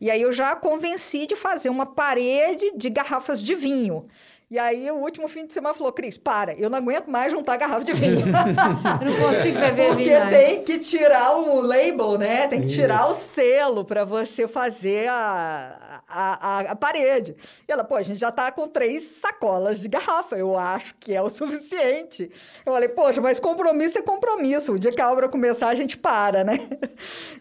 [0.00, 4.06] E aí eu já convenci de fazer uma parede de garrafas de vinho.
[4.50, 7.58] E aí, o último fim de semana falou, Cris, para, eu não aguento mais juntar
[7.58, 8.20] garrafa de vinho.
[8.20, 8.26] eu
[9.06, 10.20] não consigo beber Porque vinho.
[10.20, 12.48] Porque tem que tirar o label, né?
[12.48, 13.10] Tem que tirar Isso.
[13.10, 15.76] o selo para você fazer a,
[16.08, 17.36] a, a, a, parede.
[17.66, 21.14] E ela, pô, a gente já tá com três sacolas de garrafa, eu acho que
[21.14, 22.30] é o suficiente.
[22.64, 24.72] Eu falei, poxa, mas compromisso é compromisso.
[24.72, 26.58] O dia que a obra começar, a gente para, né?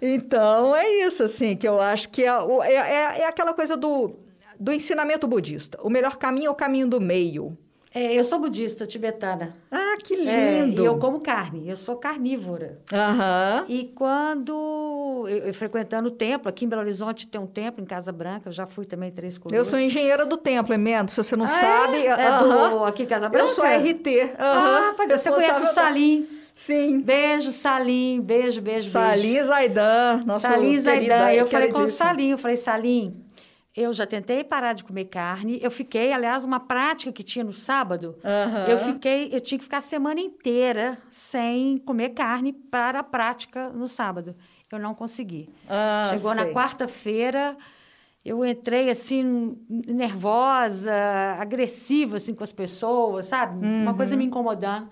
[0.01, 4.15] Então, é isso, assim, que eu acho que é, é, é, é aquela coisa do
[4.59, 5.79] do ensinamento budista.
[5.83, 7.57] O melhor caminho é o caminho do meio.
[7.97, 9.55] É, eu sou budista tibetana.
[9.71, 10.29] Ah, que lindo!
[10.29, 12.77] É, e eu como carne, eu sou carnívora.
[12.93, 13.65] Aham.
[13.67, 17.87] E quando eu, eu, frequentando o templo, aqui em Belo Horizonte tem um templo em
[17.87, 19.57] Casa Branca, eu já fui também três coroas.
[19.57, 21.97] Eu sou engenheira do templo, Emendo, se você não ah, sabe.
[21.97, 23.45] É, é do, aqui em Casa Branca?
[23.45, 24.07] Eu sou RT.
[24.07, 24.29] Uhum.
[24.37, 26.27] Ah, é, você conhece o Salim.
[26.53, 27.01] Sim.
[27.01, 28.21] Beijo, Salim.
[28.21, 29.45] Beijo, beijo, Salim beijo.
[29.45, 30.23] Zaidan.
[30.23, 31.31] Nosso Salim Zaidan.
[31.31, 33.25] Eu falei com o Salim, eu falei, Salim,
[33.77, 35.59] eu já tentei parar de comer carne.
[35.61, 38.17] Eu fiquei, aliás, uma prática que tinha no sábado.
[38.23, 38.65] Uhum.
[38.71, 43.69] Eu fiquei, eu tinha que ficar a semana inteira sem comer carne para a prática
[43.69, 44.35] no sábado.
[44.71, 45.47] Eu não consegui.
[45.69, 46.43] Ah, Chegou sei.
[46.43, 47.55] na quarta-feira,
[48.25, 50.91] eu entrei assim nervosa,
[51.37, 53.63] agressiva assim com as pessoas, sabe?
[53.63, 53.83] Uhum.
[53.83, 54.89] Uma coisa me incomodando.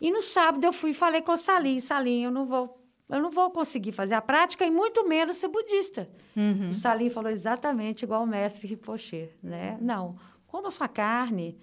[0.00, 3.20] E no sábado eu fui e falei com o Salim, Salim, eu não vou eu
[3.20, 6.08] não vou conseguir fazer a prática e muito menos ser budista.
[6.36, 6.68] Uhum.
[6.68, 9.76] O Salim falou exatamente igual o mestre Rinpoche, né?
[9.80, 11.58] Não, coma sua carne,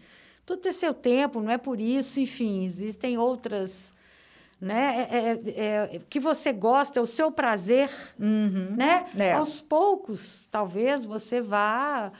[0.46, 3.94] tudo tem seu tempo, não é por isso, enfim, existem outras,
[4.60, 5.08] né?
[5.10, 8.76] É, é, é, que você gosta, é o seu prazer, uhum.
[8.76, 9.06] né?
[9.18, 9.34] É.
[9.34, 12.12] Aos poucos, talvez você vá...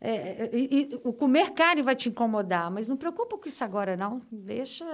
[0.00, 3.96] É, e, e, o comer carne vai te incomodar, mas não preocupa com isso agora,
[3.96, 4.20] não.
[4.30, 4.84] Deixa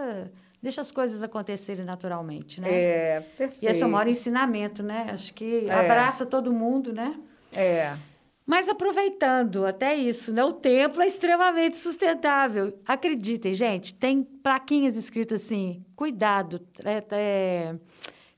[0.63, 2.69] deixa as coisas acontecerem naturalmente, né?
[2.71, 3.65] É, perfeito.
[3.65, 5.09] E esse é o maior ensinamento, né?
[5.13, 5.73] Acho que é.
[5.73, 7.15] abraça todo mundo, né?
[7.53, 7.97] É.
[8.47, 10.45] Mas aproveitando até isso, né?
[10.45, 12.77] O templo é extremamente sustentável.
[12.85, 17.75] Acreditem, gente, tem plaquinhas escritas assim, cuidado, é, é,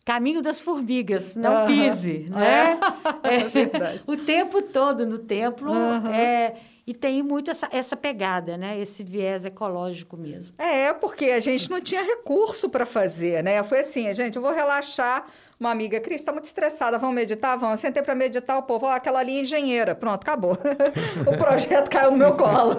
[0.05, 2.79] caminho das formigas, não pise, né?
[3.25, 4.01] É.
[4.07, 6.09] o tempo todo no templo uhum.
[6.09, 8.81] é e tem muito essa, essa pegada, né?
[8.81, 10.55] Esse viés ecológico mesmo.
[10.59, 13.63] É, porque a gente não tinha recurso para fazer, né?
[13.63, 15.27] Foi assim, gente, eu vou relaxar.
[15.61, 17.57] Uma amiga, Cris, está muito estressada, vamos meditar?
[17.57, 17.75] Vamos.
[17.75, 19.95] Eu sentei para meditar, o povo, ó, aquela ali é engenheira.
[19.95, 20.59] Pronto, acabou.
[21.25, 22.77] o projeto caiu no meu colo.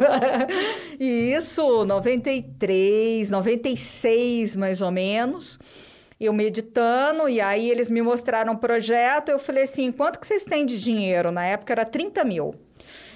[0.99, 5.57] e isso, 93, 96, mais ou menos
[6.19, 10.45] eu meditando, e aí eles me mostraram o projeto, eu falei assim, quanto que vocês
[10.45, 11.31] têm de dinheiro?
[11.31, 12.55] Na época era 30 mil.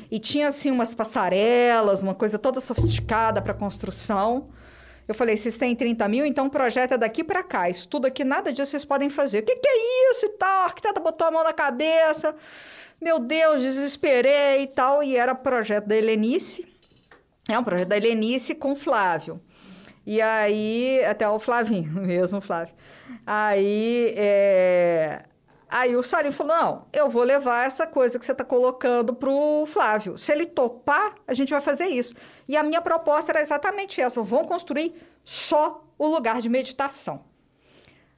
[0.09, 4.45] E tinha, assim, umas passarelas, uma coisa toda sofisticada para construção.
[5.07, 7.69] Eu falei, vocês têm 30 mil, então o projeto é daqui para cá.
[7.69, 9.39] Isso tudo aqui, nada disso vocês podem fazer.
[9.39, 10.65] O que, que é isso e tal?
[10.65, 12.35] Arquiteta botou a mão na cabeça.
[12.99, 15.01] Meu Deus, desesperei e tal.
[15.01, 16.65] E era projeto da Helenice.
[17.49, 19.39] É um projeto da Helenice com Flávio.
[20.05, 22.73] E aí, até o Flavinho mesmo, Flávio.
[23.25, 25.23] Aí, é...
[25.69, 29.29] Aí o Salim falou: não, eu vou levar essa coisa que você está colocando para
[29.29, 30.17] o Flávio.
[30.17, 32.13] Se ele topar, a gente vai fazer isso.
[32.47, 34.95] E a minha proposta era exatamente essa: vamos construir
[35.25, 37.25] só o lugar de meditação.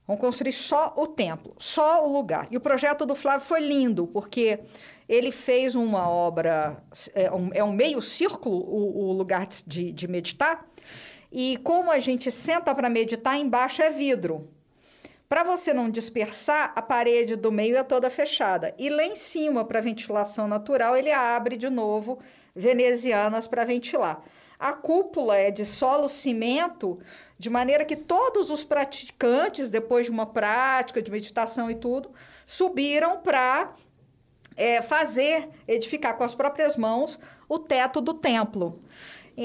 [0.05, 2.47] Vamos construir só o templo, só o lugar.
[2.49, 4.59] E o projeto do Flávio foi lindo, porque
[5.07, 6.83] ele fez uma obra,
[7.13, 10.65] é um, é um meio círculo o, o lugar de, de meditar,
[11.31, 14.47] e como a gente senta para meditar, embaixo é vidro.
[15.29, 18.73] Para você não dispersar, a parede do meio é toda fechada.
[18.79, 22.17] E lá em cima, para ventilação natural, ele abre de novo
[22.55, 24.23] venezianas para ventilar.
[24.57, 26.99] A cúpula é de solo cimento,
[27.37, 32.11] de maneira que todos os praticantes, depois de uma prática de meditação e tudo,
[32.43, 33.75] subiram para
[34.57, 38.81] é, fazer, edificar com as próprias mãos o teto do templo.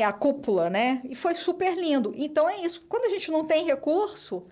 [0.03, 1.03] A cúpula, né?
[1.05, 2.15] E foi super lindo.
[2.17, 2.83] Então é isso.
[2.89, 4.45] Quando a gente não tem recurso,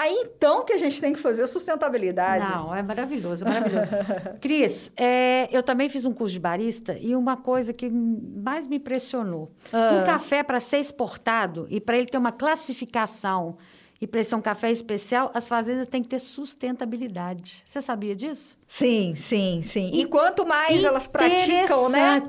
[0.00, 2.50] Aí então que a gente tem que fazer sustentabilidade.
[2.50, 3.90] Não, é maravilhoso, é maravilhoso.
[4.40, 8.76] Cris, é, eu também fiz um curso de barista e uma coisa que mais me
[8.76, 9.52] impressionou.
[9.70, 10.00] Ah.
[10.00, 13.58] Um café para ser exportado e para ele ter uma classificação
[14.00, 17.62] e para ser um café especial, as fazendas têm que ter sustentabilidade.
[17.66, 18.56] Você sabia disso?
[18.66, 19.90] Sim, sim, sim.
[19.92, 22.22] E quanto mais elas praticam, né?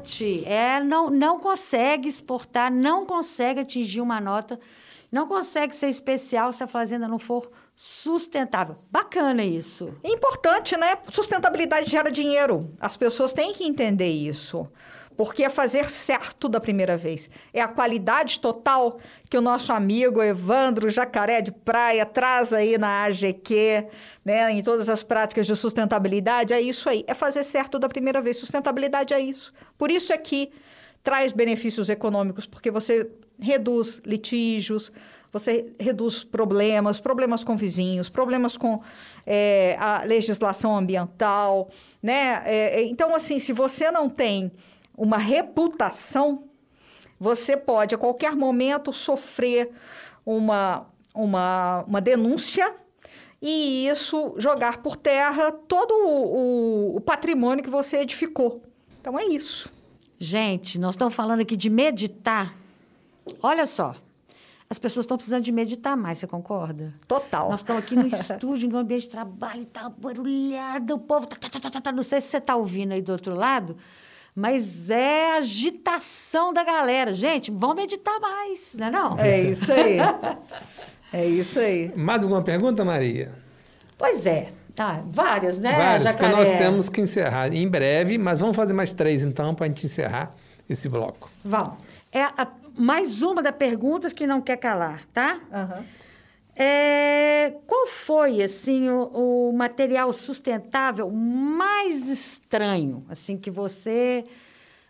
[0.44, 4.60] É, não, não consegue exportar, não consegue atingir uma nota
[5.12, 8.76] não consegue ser especial se a fazenda não for sustentável.
[8.90, 9.94] Bacana isso.
[10.04, 10.98] É importante, né?
[11.10, 12.74] Sustentabilidade gera dinheiro.
[12.80, 14.68] As pessoas têm que entender isso.
[15.16, 17.30] porque é fazer certo da primeira vez.
[17.54, 18.98] É a qualidade total
[19.30, 23.88] que o nosso amigo Evandro Jacaré de Praia traz aí na AGQ,
[24.26, 26.54] né, em todas as práticas de sustentabilidade.
[26.54, 28.38] É isso aí, é fazer certo da primeira vez.
[28.38, 29.54] Sustentabilidade é isso.
[29.78, 30.52] Por isso é que
[31.04, 33.10] traz benefícios econômicos, porque você
[33.42, 34.92] reduz litígios,
[35.32, 38.82] você reduz problemas, problemas com vizinhos, problemas com
[39.26, 41.70] é, a legislação ambiental,
[42.04, 42.44] né?
[42.46, 44.52] É, então, assim, se você não tem
[44.98, 46.44] uma reputação,
[47.20, 49.72] você pode a qualquer momento sofrer
[50.26, 52.76] uma, uma, uma denúncia
[53.42, 56.38] e isso jogar por terra todo o,
[56.94, 58.62] o, o patrimônio que você edificou.
[59.00, 59.72] Então é isso.
[60.20, 62.61] Gente, nós estamos falando aqui de meditar.
[63.42, 63.96] Olha só,
[64.70, 66.94] as pessoas estão precisando de meditar mais, você concorda?
[67.08, 67.50] Total.
[67.50, 71.60] Nós estamos aqui no estúdio, no ambiente de trabalho, tá barulhado, o povo tá, tá,
[71.60, 73.76] tá, tá, tá, não sei se você está ouvindo aí do outro lado,
[74.36, 77.14] mas é agitação da galera.
[77.14, 79.20] Gente, vamos meditar mais, não é não?
[79.20, 79.98] É isso aí.
[81.12, 81.92] é isso aí.
[81.96, 83.34] Mais alguma pergunta, Maria?
[83.98, 84.54] Pois é.
[84.78, 86.32] Ah, várias, né, Várias, Jacaré?
[86.34, 89.68] porque nós temos que encerrar em breve, mas vamos fazer mais três então para a
[89.68, 90.34] gente encerrar
[90.70, 91.30] esse bloco.
[91.44, 91.74] Vamos.
[92.12, 92.48] É a-
[92.82, 95.40] mais uma das perguntas que não quer calar, tá?
[95.52, 95.84] Aham.
[96.56, 104.24] É, qual foi, assim, o, o material sustentável mais estranho, assim, que você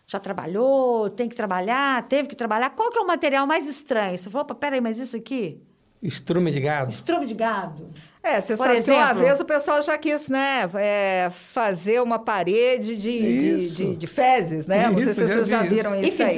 [0.06, 2.70] já trabalhou, tem que trabalhar, teve que trabalhar?
[2.70, 4.18] Qual que é o material mais estranho?
[4.18, 5.60] Você falou, opa, peraí, mas isso aqui?
[6.02, 6.90] Estrume de gado?
[6.90, 7.90] Estrume de gado.
[8.24, 9.24] É, você Por sabe que uma exemplo?
[9.24, 13.76] vez o pessoal já quis, né, é, fazer uma parede de, de, Isso.
[13.76, 14.90] de- de fezes, né?
[14.90, 16.04] Não sei Isso, se vocês já vi viram isso.
[16.04, 16.34] E isso aí.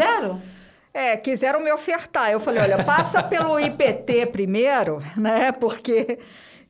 [0.94, 2.30] É, quiseram me ofertar.
[2.30, 5.50] Eu falei, olha, passa pelo IPT primeiro, né?
[5.50, 6.20] Porque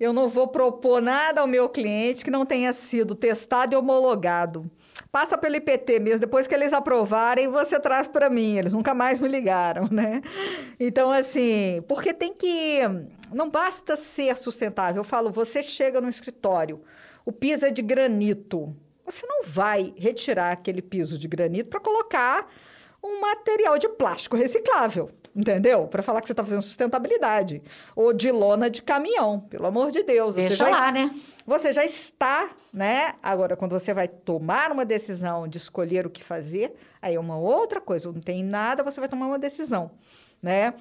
[0.01, 4.71] eu não vou propor nada ao meu cliente que não tenha sido testado e homologado.
[5.13, 8.57] Passa pelo IPT mesmo, depois que eles aprovarem, você traz para mim.
[8.57, 10.23] Eles nunca mais me ligaram, né?
[10.81, 12.79] Então, assim, porque tem que.
[13.31, 15.01] Não basta ser sustentável.
[15.01, 16.81] Eu falo, você chega no escritório,
[17.27, 18.75] o piso é de granito.
[19.05, 22.49] Você não vai retirar aquele piso de granito para colocar
[23.05, 25.87] um material de plástico reciclável, entendeu?
[25.87, 27.63] Para falar que você está fazendo sustentabilidade.
[27.95, 30.37] Ou de lona de caminhão, pelo amor de Deus.
[30.37, 31.15] Deixa você já, lá, né?
[31.47, 33.15] Você já está, né?
[33.23, 37.37] Agora, quando você vai tomar uma decisão de escolher o que fazer, aí é uma
[37.37, 38.11] outra coisa.
[38.11, 39.91] Não tem nada, você vai tomar uma decisão,
[40.43, 40.73] né?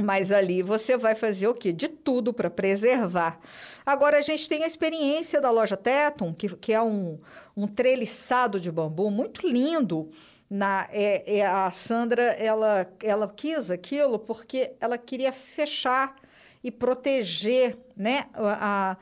[0.00, 1.72] Mas ali você vai fazer o quê?
[1.72, 3.40] De tudo para preservar.
[3.86, 7.18] Agora, a gente tem a experiência da loja Teton, que, que é um,
[7.56, 10.10] um treliçado de bambu muito lindo.
[10.50, 16.16] Na, é, é, a Sandra, ela, ela quis aquilo porque ela queria fechar
[16.64, 18.96] e proteger né, a,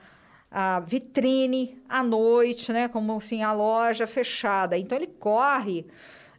[0.51, 4.77] a vitrine à noite, né, como assim, a loja fechada.
[4.77, 5.87] Então, ele corre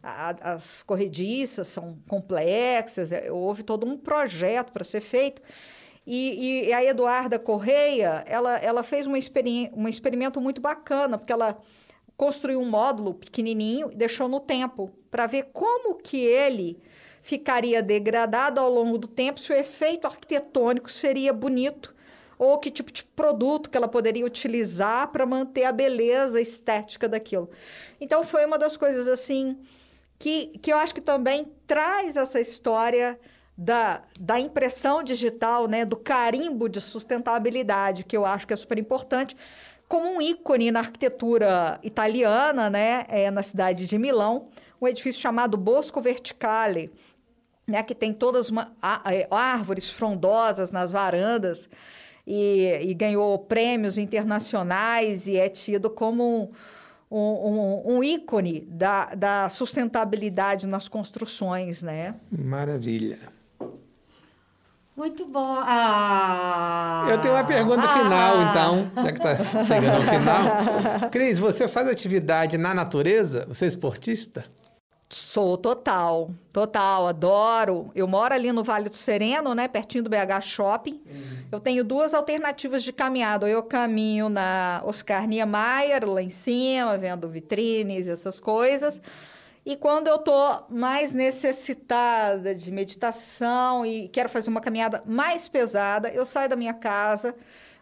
[0.02, 5.42] as corrediças são complexas, é, houve todo um projeto para ser feito.
[6.06, 11.32] E, e a Eduarda Correia, ela, ela fez uma experi um experimento muito bacana, porque
[11.32, 11.60] ela
[12.16, 16.78] construiu um módulo pequenininho e deixou no tempo, para ver como que ele
[17.22, 21.94] ficaria degradado ao longo do tempo, se o efeito arquitetônico seria bonito,
[22.38, 27.50] ou que tipo de produto que ela poderia utilizar para manter a beleza estética daquilo.
[28.00, 29.58] Então, foi uma das coisas assim
[30.18, 33.18] que, que eu acho que também traz essa história
[33.56, 38.78] da, da impressão digital, né, do carimbo de sustentabilidade, que eu acho que é super
[38.78, 39.36] importante,
[39.88, 44.48] como um ícone na arquitetura italiana, né, é, na cidade de Milão,
[44.80, 46.90] um edifício chamado Bosco Verticale,
[47.66, 48.72] né, que tem todas uma,
[49.04, 51.68] é, árvores frondosas nas varandas
[52.26, 56.50] e, e ganhou prêmios internacionais e é tido como
[57.10, 62.14] um, um- um ícone da, da sustentabilidade nas construções, né?
[62.30, 63.18] Maravilha.
[64.96, 65.60] Muito bom.
[65.60, 67.98] Ah, Eu tenho uma pergunta ah.
[67.98, 71.08] final, então, já que está chegando ao final.
[71.12, 73.44] Cris, você faz atividade na natureza?
[73.46, 74.44] Você é esportista?
[75.10, 77.90] Sou total, total, adoro.
[77.94, 81.00] Eu moro ali no Vale do Sereno, né, pertinho do BH Shopping.
[81.50, 83.46] Eu tenho duas alternativas de caminhada.
[83.46, 89.00] Ou eu caminho na Oscar Niemeyer, lá em cima, vendo vitrines, essas coisas.
[89.64, 96.10] E quando eu tô mais necessitada de meditação e quero fazer uma caminhada mais pesada,
[96.10, 97.34] eu saio da minha casa,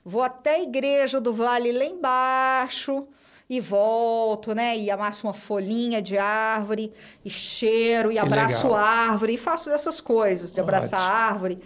[0.05, 3.09] vou até a igreja do Vale lá embaixo
[3.49, 4.76] e volto, né?
[4.76, 6.92] E amasso uma folhinha de árvore,
[7.24, 11.34] e cheiro, e abraço a árvore, e faço dessas coisas, de abraçar a Ótimo.
[11.34, 11.59] árvore.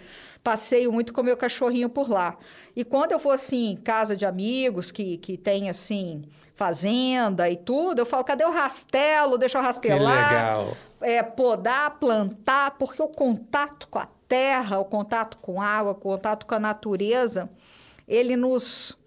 [0.43, 2.37] passeio muito com meu cachorrinho por lá.
[2.75, 6.23] E quando eu vou, assim, casa de amigos que, que tem, assim,
[6.55, 9.37] fazenda e tudo, eu falo, cadê o rastelo?
[9.37, 10.29] Deixa eu rastelar.
[10.29, 10.77] Que legal.
[11.01, 15.95] É, podar, plantar, porque o contato com a terra, o contato com a água, o
[15.95, 17.49] contato com a natureza,
[18.07, 18.97] ele nos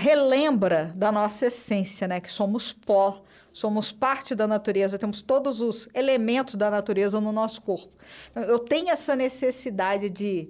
[0.00, 2.20] relembra da nossa essência, né?
[2.20, 3.22] Que somos pó,
[3.52, 7.92] somos parte da natureza, temos todos os elementos da natureza no nosso corpo.
[8.34, 10.48] Eu tenho essa necessidade de,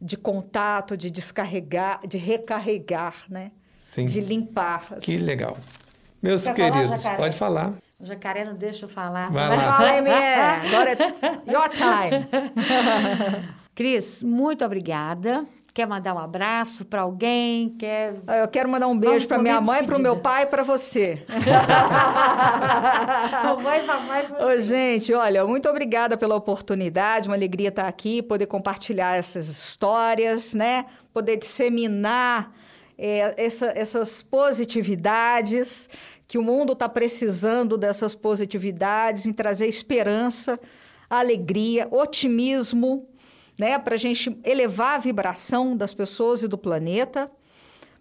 [0.00, 3.50] de contato, de descarregar, de recarregar, né?
[3.82, 4.06] Sim.
[4.06, 4.86] De limpar.
[4.90, 5.00] assim.
[5.00, 5.56] Que legal.
[6.22, 7.16] Meus Quer falar, queridos, Jacaré?
[7.16, 7.74] pode falar.
[7.98, 9.30] O jacaré não deixa eu falar.
[9.30, 9.76] Vai lá.
[9.78, 12.26] Fala, ME, agora é your time.
[13.74, 15.46] Cris, muito obrramada.
[15.74, 17.70] Quer mandar um abraço para alguém?
[17.76, 18.14] Quer.
[18.42, 21.24] Eu quero mandar um beijo para minha mãe, para o meu pai e para você.
[23.42, 24.28] Mamãe, papai.
[24.40, 30.54] Ô, gente, olha, muito obrigada pela oportunidade, uma alegria estar aqui, poder compartilhar essas histórias,
[30.54, 30.86] né?
[31.12, 32.52] Poder disseminar
[32.96, 35.88] é, essa- essas positividades,
[36.28, 40.60] que o mundo está precisando dessas positividades, em trazer esperança,
[41.10, 43.08] alegria, otimismo,
[43.58, 43.78] né?
[43.78, 47.30] Para a gente elevar a vibração das pessoas e do planeta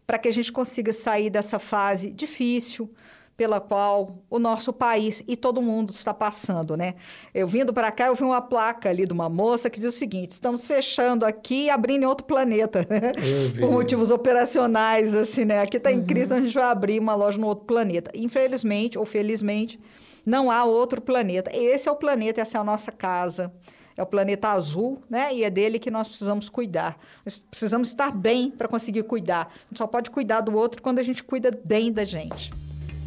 [0.05, 2.89] para que a gente consiga sair dessa fase difícil
[3.35, 6.95] pela qual o nosso país e todo mundo está passando, né?
[7.33, 9.97] Eu vindo para cá, eu vi uma placa ali de uma moça que diz o
[9.97, 13.11] seguinte: estamos fechando aqui e abrindo em outro planeta, né?
[13.59, 15.61] Por motivos operacionais, assim, né?
[15.61, 18.11] Aqui está em crise, então a gente vai abrir uma loja no outro planeta.
[18.13, 19.79] Infelizmente ou felizmente,
[20.23, 21.49] não há outro planeta.
[21.55, 23.51] Esse é o planeta, essa é a nossa casa.
[23.95, 25.33] É o planeta azul, né?
[25.33, 26.97] E é dele que nós precisamos cuidar.
[27.25, 29.51] Nós precisamos estar bem para conseguir cuidar.
[29.53, 32.51] A gente só pode cuidar do outro quando a gente cuida bem da gente.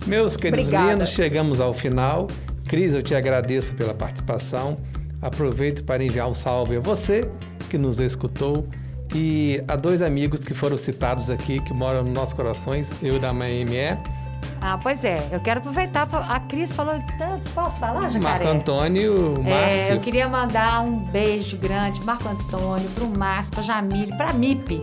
[0.07, 0.93] Meus queridos Obrigada.
[0.93, 2.28] lindos, chegamos ao final.
[2.68, 4.76] Cris, eu te agradeço pela participação.
[5.20, 7.28] Aproveito para enviar um salve a você
[7.68, 8.64] que nos escutou
[9.14, 13.18] e a dois amigos que foram citados aqui, que moram nos nossos corações, eu e
[13.18, 13.64] da ME,
[14.61, 15.28] Ah, pois é.
[15.30, 16.09] Eu quero aproveitar.
[16.12, 17.48] A Cris falou tanto.
[17.50, 18.46] Posso falar, Marco jacaré?
[18.48, 19.94] Antônio, É, Márcio.
[19.94, 24.82] eu queria mandar um beijo grande, Marco Antônio, pro Márcio, pra Jamile, pra MIP.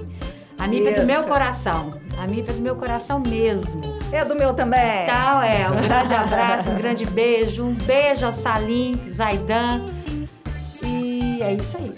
[0.58, 1.08] A MIP é do Isso.
[1.08, 1.92] meu coração.
[2.18, 3.82] A MIP é do meu coração mesmo.
[4.12, 5.04] É do meu também.
[5.04, 7.64] Então, é, um grande abraço, um grande beijo.
[7.66, 9.90] Um beijo ao Salim, Zaidan.
[10.84, 11.94] E é isso aí.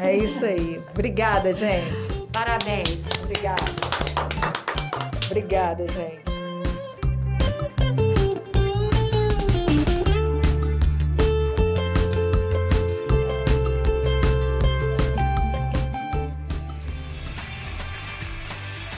[0.00, 0.80] É isso aí.
[0.92, 1.94] Obrigada, gente.
[2.32, 3.04] Parabéns.
[3.22, 3.62] Obrigada.
[5.26, 6.29] Obrigada, gente.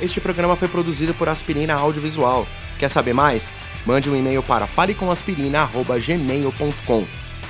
[0.02, 2.44] Este programa foi produzido por Aspirina Audiovisual.
[2.76, 3.48] Quer saber mais?
[3.86, 7.04] Mande um e-mail para falecomaspirina.gmail.com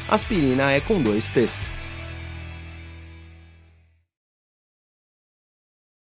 [0.07, 1.82] Aspirina é com dois P's.